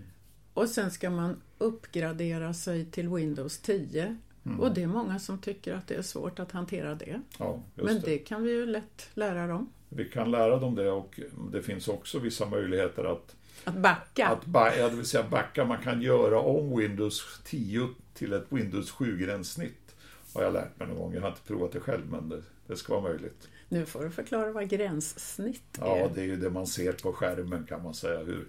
Och 0.54 0.70
sen 0.70 0.92
ska 0.92 1.10
man 1.10 1.42
uppgradera 1.58 2.54
sig 2.54 2.86
till 2.86 3.10
Windows 3.10 3.58
10. 3.58 4.18
Mm. 4.46 4.60
Och 4.60 4.74
det 4.74 4.84
är 4.84 4.88
många 4.88 5.20
som 5.20 5.38
tycker 5.38 5.74
att 5.74 5.88
det 5.88 5.96
är 5.96 6.02
svårt 6.02 6.40
att 6.40 6.52
hantera 6.52 6.96
det. 6.96 7.22
Ja, 7.38 7.64
Men 7.76 7.86
det. 7.86 8.02
det. 8.06 8.18
kan 8.18 8.44
vi 8.44 8.52
ju 8.52 8.66
lätt 8.66 9.10
lära 9.14 9.48
dem. 9.48 9.70
Vi 9.90 10.06
kan 10.06 10.32
lära 10.32 10.60
dem 10.60 10.76
det 10.76 10.92
och 10.92 11.20
det 11.52 11.62
finns 11.62 11.88
också 11.88 12.20
vissa 12.20 12.46
möjligheter 12.46 13.04
att 13.04 13.36
att 13.64 13.76
backa? 13.76 14.28
Att 14.28 14.46
ba 14.46 14.72
ja, 14.74 14.90
det 14.90 14.96
vill 14.96 15.06
säga 15.06 15.24
backa. 15.30 15.66
Man 15.66 15.84
kan 15.84 16.02
göra 16.02 16.40
om 16.40 16.78
Windows 16.78 17.42
10 17.46 17.90
till 18.14 18.34
ett 18.34 18.46
Windows 18.50 18.94
7-gränssnitt. 18.94 19.96
Har 20.34 20.44
jag 20.44 20.54
lärt 20.54 20.80
mig 20.80 20.88
någon 20.88 20.98
gång. 20.98 21.14
Jag 21.14 21.22
har 21.22 21.30
inte 21.30 21.42
provat 21.42 21.72
det 21.72 21.80
själv 21.80 22.12
men 22.12 22.30
det, 22.30 22.42
det 22.68 22.76
ska 22.76 22.94
vara 22.94 23.04
möjligt. 23.04 23.48
Nu 23.72 23.86
får 23.86 24.04
du 24.04 24.10
förklara 24.10 24.52
vad 24.52 24.70
gränssnitt 24.70 25.78
är. 25.78 25.86
Ja, 25.86 26.12
det 26.16 26.22
är 26.22 26.26
ju 26.26 26.36
det 26.36 26.50
man 26.50 26.68
ser 26.68 26.94
på 26.94 27.14
skärmen 27.14 27.66
kan 27.66 27.84
man 27.84 27.94
säga. 27.94 28.20
Hur, 28.20 28.48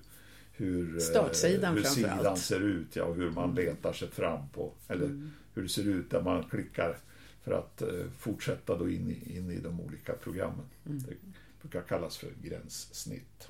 hur, 0.52 0.96
eh, 0.96 1.00
Startsidan 1.00 1.74
hur 1.74 1.82
sidan 1.82 2.36
ser 2.36 2.60
ut 2.60 2.96
ja, 2.96 3.04
och 3.04 3.16
hur 3.16 3.30
man 3.30 3.50
mm. 3.50 3.56
letar 3.56 3.92
sig 3.92 4.10
fram 4.10 4.48
på, 4.48 4.72
eller 4.88 5.04
mm. 5.04 5.30
hur 5.54 5.62
det 5.62 5.68
ser 5.68 5.88
ut 5.88 6.10
där 6.10 6.22
man 6.22 6.44
klickar 6.44 6.96
för 7.44 7.52
att 7.52 7.82
uh, 7.82 8.04
fortsätta 8.18 8.78
då 8.78 8.90
in 8.90 9.10
i, 9.10 9.36
in 9.36 9.50
i 9.50 9.60
de 9.60 9.80
olika 9.80 10.12
programmen. 10.12 10.66
Mm. 10.86 10.98
Det 10.98 11.14
brukar 11.60 11.82
kallas 11.88 12.16
för 12.16 12.30
gränssnitt. 12.42 13.48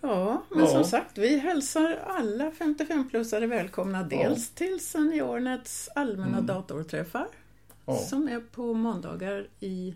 Ja, 0.00 0.44
men 0.50 0.60
ja. 0.60 0.66
som 0.66 0.84
sagt, 0.84 1.18
vi 1.18 1.38
hälsar 1.38 1.98
alla 2.06 2.50
55-plussare 2.50 3.46
välkomna 3.46 4.02
dels 4.02 4.52
ja. 4.54 4.58
till 4.58 4.80
SeniorNets 4.80 5.88
allmänna 5.94 6.38
mm. 6.38 6.46
datorträffar 6.46 7.26
ja. 7.90 7.98
som 7.98 8.28
är 8.28 8.40
på 8.40 8.74
måndagar 8.74 9.48
i 9.60 9.94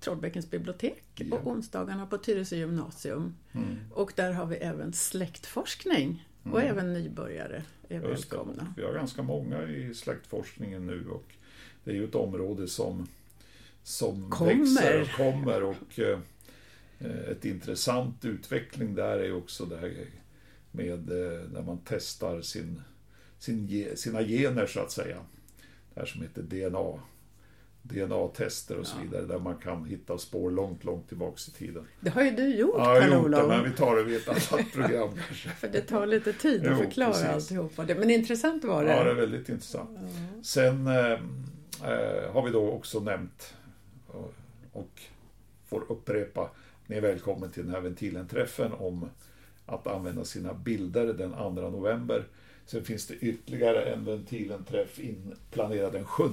Trollbäckens 0.00 0.50
bibliotek 0.50 1.04
ja. 1.14 1.36
och 1.36 1.46
onsdagarna 1.46 2.06
på 2.06 2.18
Tyresö 2.18 2.56
gymnasium. 2.56 3.34
Mm. 3.52 3.76
Och 3.92 4.12
där 4.16 4.32
har 4.32 4.46
vi 4.46 4.56
även 4.56 4.92
släktforskning 4.92 6.28
och 6.42 6.60
mm. 6.60 6.70
även 6.70 6.92
nybörjare 6.92 7.62
är 7.88 8.00
Just 8.00 8.32
välkomna. 8.32 8.62
Det. 8.62 8.80
Vi 8.80 8.86
har 8.86 8.94
ganska 8.94 9.22
många 9.22 9.62
i 9.62 9.94
släktforskningen 9.94 10.86
nu 10.86 11.08
och 11.08 11.24
det 11.84 11.90
är 11.90 11.94
ju 11.94 12.04
ett 12.04 12.14
område 12.14 12.68
som 12.68 13.06
som 13.82 14.30
Kommer. 14.30 14.54
växer 14.54 15.00
och 15.00 15.08
kommer. 15.08 15.62
Och 15.62 15.98
eh, 15.98 16.18
ett 17.30 17.44
intressant 17.44 18.24
utveckling 18.24 18.94
där 18.94 19.18
är 19.18 19.36
också 19.36 19.64
det 19.64 19.76
här 19.76 20.06
med 20.70 21.10
eh, 21.10 21.48
när 21.52 21.62
man 21.62 21.78
testar 21.84 22.40
sin, 22.40 22.82
sin, 23.38 23.88
sina 23.96 24.22
gener 24.22 24.66
så 24.66 24.80
att 24.80 24.90
säga. 24.90 25.16
Det 25.94 26.00
här 26.00 26.06
som 26.06 26.22
heter 26.22 26.42
DNA. 26.42 27.00
DNA-tester 27.88 28.76
och 28.78 28.86
så 28.86 28.96
Ja. 28.98 29.02
vidare 29.04 29.26
där 29.26 29.38
man 29.38 29.56
kan 29.56 29.84
hitta 29.84 30.18
spår 30.18 30.50
långt, 30.50 30.84
långt 30.84 31.08
tillbaks 31.08 31.48
i 31.48 31.50
tiden. 31.50 31.86
Det 32.00 32.10
har 32.10 32.22
ju 32.22 32.30
du 32.30 32.54
gjort, 32.56 32.74
Ja, 32.78 32.94
jag 32.94 33.02
har 33.02 33.16
gjort 33.22 33.30
det, 33.30 33.46
men 33.48 33.64
vi 33.64 33.70
tar 33.70 33.96
det 33.96 34.02
vid 34.02 34.16
ett 34.16 34.28
annat 34.28 34.50
program 34.72 35.10
kanske. 35.26 35.48
För 35.48 35.68
det 35.68 35.80
tar 35.80 36.06
lite 36.06 36.32
tid 36.32 36.66
att 36.66 36.78
Jo, 36.78 36.84
förklara 36.84 37.10
precis. 37.12 37.26
alltihopa. 37.28 37.84
Men 37.94 38.10
intressant 38.10 38.64
var 38.64 38.84
det. 38.84 38.90
Ja, 38.96 39.04
det 39.04 39.10
är 39.10 39.14
väldigt 39.14 39.48
intressant. 39.48 39.98
Sen 40.42 40.86
eh, 40.86 41.12
eh, 41.12 42.32
har 42.32 42.42
vi 42.44 42.50
då 42.50 42.70
också 42.70 43.00
nämnt 43.00 43.54
och, 44.06 44.34
och 44.72 45.00
får 45.66 45.84
upprepa, 45.88 46.50
ni 46.86 46.96
är 46.96 47.00
välkommen 47.00 47.50
till 47.50 47.64
den 47.64 47.74
här 47.74 47.80
Ventilen-träffen 47.80 48.72
om 48.72 49.08
att 49.66 49.86
använda 49.86 50.24
sina 50.24 50.54
bilder 50.54 51.06
den 51.06 51.32
2 51.32 51.50
november. 51.50 52.24
Sen 52.66 52.84
finns 52.84 53.06
det 53.06 53.14
ytterligare 53.14 53.82
en 53.84 54.04
Ventilen-träff 54.04 54.98
inplanerad 54.98 55.92
den 55.92 56.04
7 56.04 56.24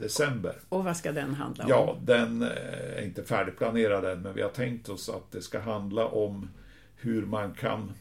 december. 0.00 0.56
Och 0.68 0.84
vad 0.84 0.96
ska 0.96 1.12
den 1.12 1.34
handla 1.34 1.64
om? 1.64 1.70
Ja, 1.70 1.98
den 2.02 2.42
eh, 2.42 2.48
är 2.96 3.04
inte 3.04 3.24
färdigplanerad 3.24 4.04
än, 4.04 4.22
men 4.22 4.34
vi 4.34 4.42
har 4.42 4.50
tänkt 4.50 4.88
oss 4.88 5.08
att 5.08 5.30
det 5.30 5.42
ska 5.42 5.60
handla 5.60 6.06
om 6.06 6.48
hur 6.96 7.26
man 7.26 7.54
kan 7.54 7.92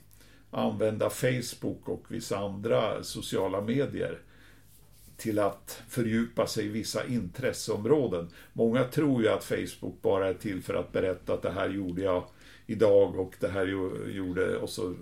använda 0.52 1.10
Facebook 1.10 1.90
och 1.90 2.06
vissa 2.08 2.38
andra 2.38 3.04
sociala 3.04 3.62
medier 3.62 4.20
till 5.18 5.40
att 5.40 5.84
fördjupa 5.90 6.48
sig 6.48 6.66
i 6.66 6.70
vissa 6.70 7.06
intresseområden. 7.06 8.30
Många 8.54 8.84
tror 8.84 9.22
ju 9.22 9.30
att 9.30 9.44
Facebook 9.44 10.02
bara 10.02 10.28
är 10.28 10.34
till 10.34 10.64
för 10.64 10.74
att 10.74 10.92
berätta 10.92 11.34
att 11.34 11.42
det 11.42 11.52
här 11.52 11.70
gjorde 11.70 12.02
jag 12.02 12.24
idag 12.66 13.20
och 13.20 13.34
det 13.40 13.48
här 13.48 13.66
gjorde 14.10 14.58
och 14.58 14.70
så 14.70 14.94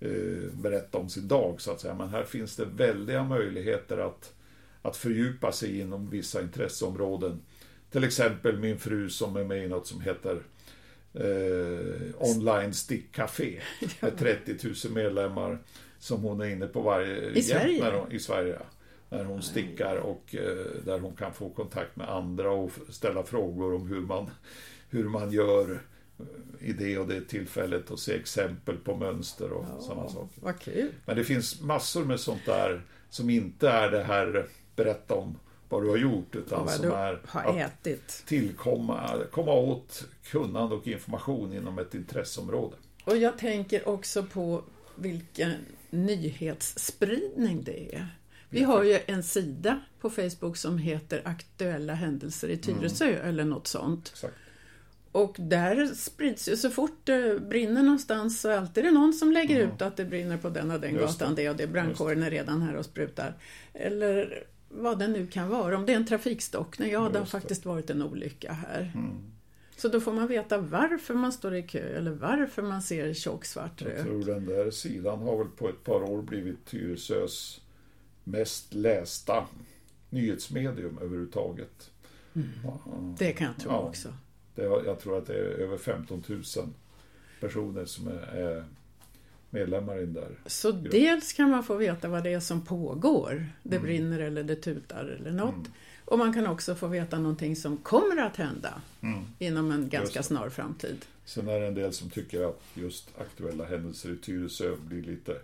eh, 0.00 0.52
berätta 0.52 0.98
om 0.98 1.08
sin 1.08 1.28
dag 1.28 1.60
så 1.60 1.72
att 1.72 1.80
säga. 1.80 1.94
Men 1.94 2.08
här 2.08 2.24
finns 2.24 2.56
det 2.56 2.64
väldiga 2.64 3.24
möjligheter 3.24 3.98
att, 3.98 4.32
att 4.84 4.96
fördjupa 4.96 5.52
sig 5.52 5.80
inom 5.80 6.10
vissa 6.10 6.42
intresseområden. 6.42 7.40
Till 7.90 8.04
exempel 8.04 8.58
min 8.58 8.78
fru 8.78 9.10
som 9.10 9.36
är 9.36 9.44
med 9.44 9.64
i 9.64 9.68
något 9.68 9.86
som 9.86 10.00
heter 10.00 10.42
eh, 11.14 12.14
Online 12.18 12.74
Stickcafé 12.74 13.60
med 14.00 14.18
30 14.18 14.56
000 14.84 14.94
medlemmar 14.94 15.58
som 15.98 16.22
hon 16.22 16.40
är 16.40 16.46
inne 16.46 16.66
på 16.66 16.80
varje 16.80 17.30
I 17.30 17.42
Sverige? 17.42 17.82
När 17.82 17.92
hon, 17.92 18.12
I 18.12 18.18
Sverige. 18.18 18.56
ja. 18.60 18.66
När 19.16 19.24
hon 19.24 19.42
stickar 19.42 19.96
och 19.96 20.34
eh, 20.34 20.66
där 20.84 20.98
hon 20.98 21.16
kan 21.16 21.32
få 21.32 21.50
kontakt 21.50 21.96
med 21.96 22.08
andra 22.08 22.50
och 22.50 22.70
ställa 22.88 23.22
frågor 23.22 23.74
om 23.74 23.86
hur 23.88 24.00
man, 24.00 24.30
hur 24.90 25.04
man 25.04 25.32
gör 25.32 25.82
eh, 26.18 26.68
i 26.68 26.72
det 26.72 26.98
och 26.98 27.08
det 27.08 27.20
tillfället 27.20 27.90
och 27.90 27.98
se 27.98 28.12
exempel 28.12 28.76
på 28.76 28.96
mönster 28.96 29.52
och 29.52 29.82
sådana 29.82 30.08
saker. 30.08 30.40
Men 31.06 31.16
det 31.16 31.24
finns 31.24 31.60
massor 31.60 32.04
med 32.04 32.20
sånt 32.20 32.46
där 32.46 32.82
som 33.10 33.30
inte 33.30 33.68
är 33.68 33.90
det 33.90 34.02
här 34.02 34.46
berätta 34.76 35.14
om 35.14 35.38
vad 35.68 35.82
du 35.82 35.88
har 35.88 35.96
gjort 35.96 36.34
utan 36.36 36.68
som 36.68 36.92
är 36.92 37.20
att 37.32 37.56
ätit. 37.56 38.22
tillkomma, 38.26 39.10
komma 39.32 39.52
åt 39.52 40.04
kunnande 40.24 40.74
och 40.74 40.86
information 40.86 41.52
inom 41.52 41.78
ett 41.78 41.94
intresseområde. 41.94 42.76
Och 43.04 43.16
jag 43.16 43.38
tänker 43.38 43.88
också 43.88 44.22
på 44.22 44.62
vilken 44.96 45.52
nyhetsspridning 45.90 47.64
det 47.64 47.94
är. 47.94 48.06
Vi 48.50 48.62
har 48.62 48.82
ju 48.82 48.98
en 49.06 49.22
sida 49.22 49.80
på 50.00 50.10
Facebook 50.10 50.56
som 50.56 50.78
heter 50.78 51.22
Aktuella 51.24 51.94
händelser 51.94 52.48
i 52.48 52.56
Tyresö 52.56 53.08
Mm. 53.10 53.28
eller 53.28 53.44
något 53.44 53.66
sånt. 53.66 54.08
Exakt. 54.12 54.34
Och 55.12 55.36
där 55.38 55.86
sprids 55.86 56.48
ju 56.48 56.56
så 56.56 56.70
fort 56.70 56.98
det 57.04 57.40
brinner 57.40 57.82
någonstans 57.82 58.40
så 58.40 58.48
är 58.48 58.58
alltid 58.58 58.84
det 58.84 58.90
någon 58.90 59.12
som 59.12 59.32
lägger 59.32 59.60
ut 59.60 59.82
att 59.82 59.96
det 59.96 60.04
brinner 60.04 60.36
på 60.36 60.48
den 60.48 60.70
och 60.70 60.80
den 60.80 60.90
Mm. 60.90 61.02
Just 61.02 61.18
gatan, 61.18 61.34
det. 61.34 61.42
det 61.42 61.50
och 61.50 61.56
det, 61.56 61.66
brandkåren 61.66 62.22
är 62.22 62.30
redan 62.30 62.62
här 62.62 62.76
och 62.76 62.84
sprutar. 62.84 63.34
Eller 63.72 64.44
vad 64.74 64.98
det 64.98 65.08
nu 65.08 65.26
kan 65.26 65.48
vara. 65.48 65.76
Om 65.78 65.86
det 65.86 65.92
är 65.92 65.96
en 65.96 66.06
trafikstockning, 66.06 66.90
ja 66.90 66.98
det 66.98 67.04
har 67.04 67.10
Just 67.10 67.32
det. 67.32 67.40
faktiskt 67.40 67.64
varit 67.64 67.90
en 67.90 68.02
olycka 68.02 68.52
här. 68.52 68.92
Mm. 68.94 69.10
Så 69.76 69.88
då 69.88 70.00
får 70.00 70.12
man 70.12 70.26
veta 70.28 70.58
varför 70.58 71.14
man 71.14 71.32
står 71.32 71.54
i 71.54 71.62
kö 71.62 71.78
eller 71.98 72.10
varför 72.10 72.62
man 72.62 72.82
ser 72.82 73.14
tjock 73.14 73.44
svart 73.44 73.80
Jag 73.82 73.90
rök. 73.90 74.02
tror 74.02 74.24
den 74.24 74.46
där 74.46 74.70
sidan 74.70 75.18
har 75.22 75.38
väl 75.38 75.48
på 75.48 75.68
ett 75.68 75.84
par 75.84 76.02
år 76.10 76.22
blivit 76.22 76.64
Tyresös 76.66 77.60
mest 78.24 78.74
lästa 78.74 79.46
nyhetsmedium 80.10 80.98
överhuvudtaget. 80.98 81.90
Ja, 82.64 82.78
Det 83.18 83.32
kan 83.32 83.46
jag 83.46 83.56
tro 83.58 83.70
Ja. 83.70 83.78
också. 83.78 84.08
det, 84.54 84.64
har- 84.66 84.84
jag 84.84 85.00
tror 85.00 85.18
att 85.18 85.26
det 85.26 85.34
är 85.34 85.44
över 85.44 85.76
15 85.78 86.22
000 86.28 86.42
personer 87.40 87.84
som 87.84 88.08
är, 88.08 88.12
är 88.36 88.64
medlemmar 89.54 89.96
i 89.98 90.00
den 90.00 90.12
där. 90.12 90.28
Så 90.46 90.70
dels 90.72 91.32
kan 91.32 91.50
man 91.50 91.64
få 91.64 91.74
veta 91.74 92.08
vad 92.08 92.24
det 92.24 92.32
är 92.32 92.40
som 92.40 92.64
pågår. 92.64 93.46
Det 93.62 93.76
Mm. 93.76 93.86
brinner 93.86 94.20
eller 94.20 94.42
det 94.42 94.56
tutar 94.56 95.04
eller 95.20 95.32
något. 95.32 95.68
Och 96.04 96.18
man 96.18 96.32
kan 96.34 96.46
också 96.46 96.74
få 96.74 96.86
veta 96.86 97.18
någonting 97.18 97.56
som 97.56 97.76
kommer 97.76 98.16
att 98.22 98.36
hända 98.36 98.80
inom 99.38 99.70
en 99.70 99.88
ganska 99.88 100.22
snar 100.22 100.48
framtid. 100.48 101.04
Sen 101.24 101.48
är 101.48 101.60
det 101.60 101.66
en 101.66 101.74
del 101.74 101.92
som 101.92 102.10
tycker 102.10 102.48
att 102.48 102.60
just 102.74 103.08
aktuella 103.18 103.64
händelser 103.64 104.10
i 104.12 104.16
Tyresö 104.16 104.76
blir 104.76 105.02
lite 105.02 105.36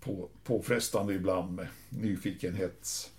på, 0.00 0.28
påfrestande 0.44 1.14
ibland 1.14 1.52
med 1.54 1.66
nyfikenhets... 1.88 3.10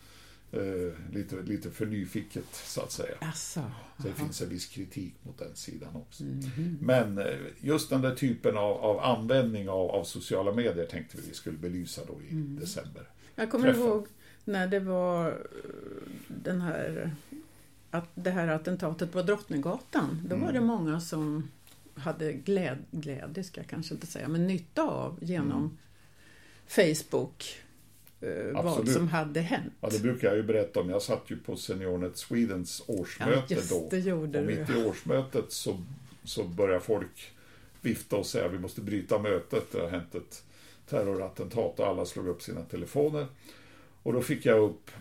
Eh, 0.51 1.13
lite, 1.13 1.35
lite 1.35 1.71
för 1.71 1.85
nyfiket, 1.85 2.45
så 2.51 2.81
att 2.81 2.91
säga. 2.91 3.15
Asså, 3.19 3.61
Så 3.97 4.07
det 4.07 4.13
finns 4.13 4.41
en 4.41 4.49
viss 4.49 4.65
kritik 4.65 5.13
mot 5.23 5.37
den 5.37 5.55
sidan 5.55 5.95
också. 5.95 6.23
Mhm. 6.23 6.77
Men 6.81 7.17
eh, 7.17 7.25
just 7.59 7.89
den 7.89 8.01
där 8.01 8.15
typen 8.15 8.57
av, 8.57 8.71
av 8.77 8.99
användning 8.99 9.69
av, 9.69 9.89
av 9.91 10.03
sociala 10.03 10.53
medier 10.53 10.85
tänkte 10.85 11.17
vi 11.17 11.23
vi 11.27 11.33
skulle 11.33 11.57
belysa 11.57 12.01
då 12.07 12.21
i 12.21 12.31
Mm. 12.31 12.59
december. 12.59 13.09
Jag 13.35 13.51
kommer 13.51 13.65
Träffen. 13.65 13.83
ihåg 13.83 14.07
när 14.45 14.67
det 14.67 14.79
var 14.79 15.27
eh, 15.27 15.35
den 16.27 16.61
här, 16.61 17.11
att 17.91 18.09
det 18.15 18.31
här 18.31 18.47
attentatet 18.47 19.11
på 19.11 19.21
Drottninggatan. 19.21 20.21
Då 20.29 20.35
var 20.35 20.51
det 20.51 20.57
Mm. 20.57 20.67
många 20.67 20.99
som 20.99 21.49
hade 21.95 22.33
gläd, 22.33 22.77
glädje, 22.91 23.43
ska 23.43 23.61
jag 23.61 23.67
kanske 23.69 23.93
inte 23.93 24.07
säga, 24.07 24.27
men 24.27 24.47
nytta 24.47 24.83
av 24.83 25.17
genom 25.21 25.57
Mm. 25.61 25.77
Facebook 26.67 27.43
eh, 28.21 28.63
vad 28.63 28.89
som 28.89 29.07
hade 29.07 29.39
hänt. 29.41 29.73
Ja, 29.81 29.89
det 29.91 29.99
brukar 30.01 30.27
jag 30.27 30.37
ju 30.37 30.43
berätta 30.43 30.79
om. 30.79 30.89
Jag 30.89 31.01
satt 31.01 31.23
ju 31.27 31.37
på 31.37 31.55
Seniornet 31.55 32.17
Swedens 32.17 32.83
årsmöte 32.87 33.53
just 33.53 33.69
då. 33.69 33.87
det 33.91 33.99
gjorde 33.99 34.39
Och 34.39 34.45
du. 34.47 34.55
mitt 34.57 34.69
i 34.69 34.83
årsmötet 34.85 35.45
så, 35.51 35.77
så 36.23 36.43
börjar 36.43 36.79
folk 36.79 37.31
vifta 37.81 38.15
och 38.15 38.25
säga 38.25 38.45
att 38.45 38.53
vi 38.53 38.59
måste 38.59 38.81
bryta 38.81 39.19
mötet. 39.19 39.71
Det 39.71 39.79
har 39.81 39.89
hänt 39.89 40.15
ett 40.15 40.43
terrorattentat 40.89 41.79
och 41.79 41.87
alla 41.87 42.05
slog 42.05 42.27
upp 42.27 42.41
sina 42.41 42.61
telefoner. 42.61 43.27
Och 44.03 44.13
då 44.13 44.21
fick 44.21 44.45
jag 44.45 44.59
upp 44.63 44.91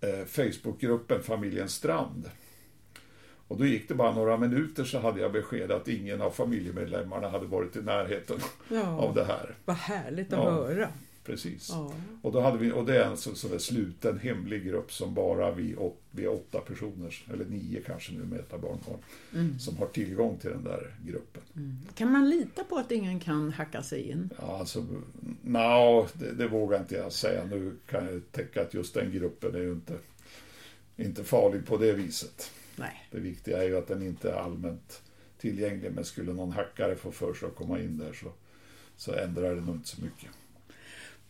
eh, 0.00 0.24
Facebookgruppen 0.26 1.22
Familjen 1.22 1.68
Strand. 1.68 2.30
Och 3.48 3.58
då 3.58 3.66
gick 3.66 3.88
det 3.88 3.94
bara 3.94 4.14
några 4.14 4.36
minuter 4.36 4.84
så 4.84 4.98
hade 4.98 5.20
jag 5.20 5.32
besked 5.32 5.70
att 5.72 5.88
ingen 5.88 6.22
av 6.22 6.30
familjemedlemmarna 6.30 7.28
hade 7.28 7.46
varit 7.46 7.76
i 7.76 7.82
närheten 7.82 8.38
Ja, 8.68 8.86
av 8.86 9.14
det 9.14 9.24
här. 9.24 9.54
vad 9.64 9.76
härligt 9.76 10.32
att 10.32 10.38
Ja. 10.38 10.50
höra. 10.50 10.88
Precis. 11.24 11.68
Ja. 11.70 11.92
Och, 12.22 12.32
då 12.32 12.40
hade 12.40 12.58
vi, 12.58 12.72
och 12.72 12.86
det 12.86 13.04
är 13.04 13.10
en 13.10 13.16
så, 13.16 13.34
så 13.34 13.48
där 13.48 13.58
sluten 13.58 14.18
hemlig 14.18 14.64
grupp 14.64 14.92
som 14.92 15.14
bara 15.14 15.50
vi, 15.50 15.76
åt, 15.76 15.98
vi 16.10 16.26
åtta 16.26 16.60
personer, 16.60 17.24
eller 17.32 17.44
nio 17.44 17.82
kanske 17.86 18.12
nu 18.12 18.24
med 18.24 18.38
ett 18.40 18.50
barnbarn, 18.50 18.98
Mm. 19.34 19.58
som 19.58 19.76
har 19.76 19.86
tillgång 19.86 20.38
till 20.38 20.50
den 20.50 20.64
där 20.64 20.94
gruppen. 21.06 21.42
Kan 21.94 22.12
man 22.12 22.30
lita 22.30 22.64
på 22.64 22.76
att 22.76 22.90
ingen 22.92 23.20
kan 23.20 23.52
hacka 23.52 23.82
sig 23.82 24.02
in? 24.10 24.30
Ja, 24.40 24.58
alltså, 24.58 24.86
no, 25.42 26.06
det, 26.14 26.32
det 26.32 26.48
vågar 26.48 26.78
inte 26.80 26.94
jag 26.94 27.12
säga. 27.12 27.44
Nu 27.44 27.76
kan 27.90 28.04
jag 28.06 28.22
täcka 28.32 28.62
att 28.62 28.74
just 28.74 28.94
den 28.94 29.12
gruppen 29.12 29.54
är 29.54 29.58
ju 29.60 29.72
inte, 29.72 29.94
inte 30.96 31.24
farlig 31.24 31.66
på 31.66 31.76
det 31.76 31.92
viset. 31.92 32.50
Nej. 32.76 33.08
Det 33.10 33.20
viktiga 33.20 33.62
är 33.62 33.66
ju 33.68 33.76
att 33.78 33.88
den 33.88 34.02
inte 34.02 34.30
är 34.30 34.34
allmänt 34.34 35.02
tillgänglig, 35.38 35.92
men 35.94 36.04
skulle 36.04 36.32
någon 36.32 36.52
hackare 36.52 36.96
få 36.96 37.12
för 37.12 37.34
sig 37.34 37.48
att 37.48 37.54
komma 37.56 37.80
in 37.80 37.98
där 37.98 38.12
så, 38.12 38.32
så 38.96 39.12
ändrar 39.14 39.54
det 39.54 39.60
nog 39.60 39.74
inte 39.74 39.88
så 39.88 40.02
mycket. 40.02 40.30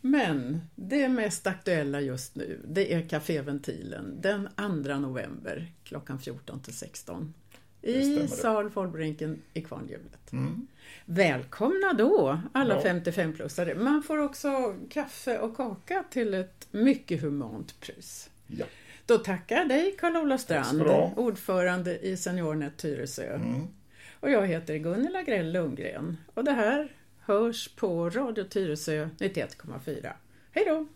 Men 0.04 0.60
det 0.74 1.08
mest 1.08 1.46
aktuella 1.46 2.00
just 2.00 2.36
nu, 2.36 2.60
det 2.68 2.94
är 2.94 3.00
Caféventilen 3.00 4.20
den 4.20 4.48
2 4.84 4.98
november 4.98 5.72
klockan 5.84 6.18
14 6.18 6.60
till 6.60 6.74
16 6.74 7.34
Det 7.80 7.90
i 7.90 8.28
sal 8.28 8.70
Folbrinken 8.70 9.42
i 9.54 9.60
Kvarnhjulet. 9.62 10.32
Mm. 10.32 10.66
Välkomna 11.04 11.92
då, 11.92 12.40
alla 12.52 12.74
Ja. 12.74 12.82
55-plussare. 12.82 13.74
Man 13.74 14.02
får 14.02 14.18
också 14.18 14.76
kaffe 14.90 15.38
och 15.38 15.56
kaka 15.56 16.04
till 16.10 16.34
ett 16.34 16.68
mycket 16.70 17.22
humant 17.22 17.80
pris. 17.80 18.30
Ja. 18.46 18.66
Då 19.06 19.18
tackar 19.18 19.56
jag 19.56 19.68
dig 19.68 19.96
Carl-Olof 19.98 20.40
Strand, 20.40 20.82
ordförande 21.16 21.98
i 21.98 22.16
Seniornet 22.16 22.76
Tyresö. 22.76 23.34
Mm. 23.34 23.66
Och 24.20 24.30
jag 24.30 24.46
heter 24.46 24.76
Gunilla 24.76 25.22
Grell 25.22 25.52
Lundgren. 25.52 26.16
Och 26.34 26.44
det 26.44 26.52
här 26.52 26.92
hörs 27.32 27.68
på 27.68 28.10
Radio 28.10 28.44
Tyresö 28.44 29.08
91,4. 29.18 30.12
Hej 30.52 30.64
då! 30.66 30.86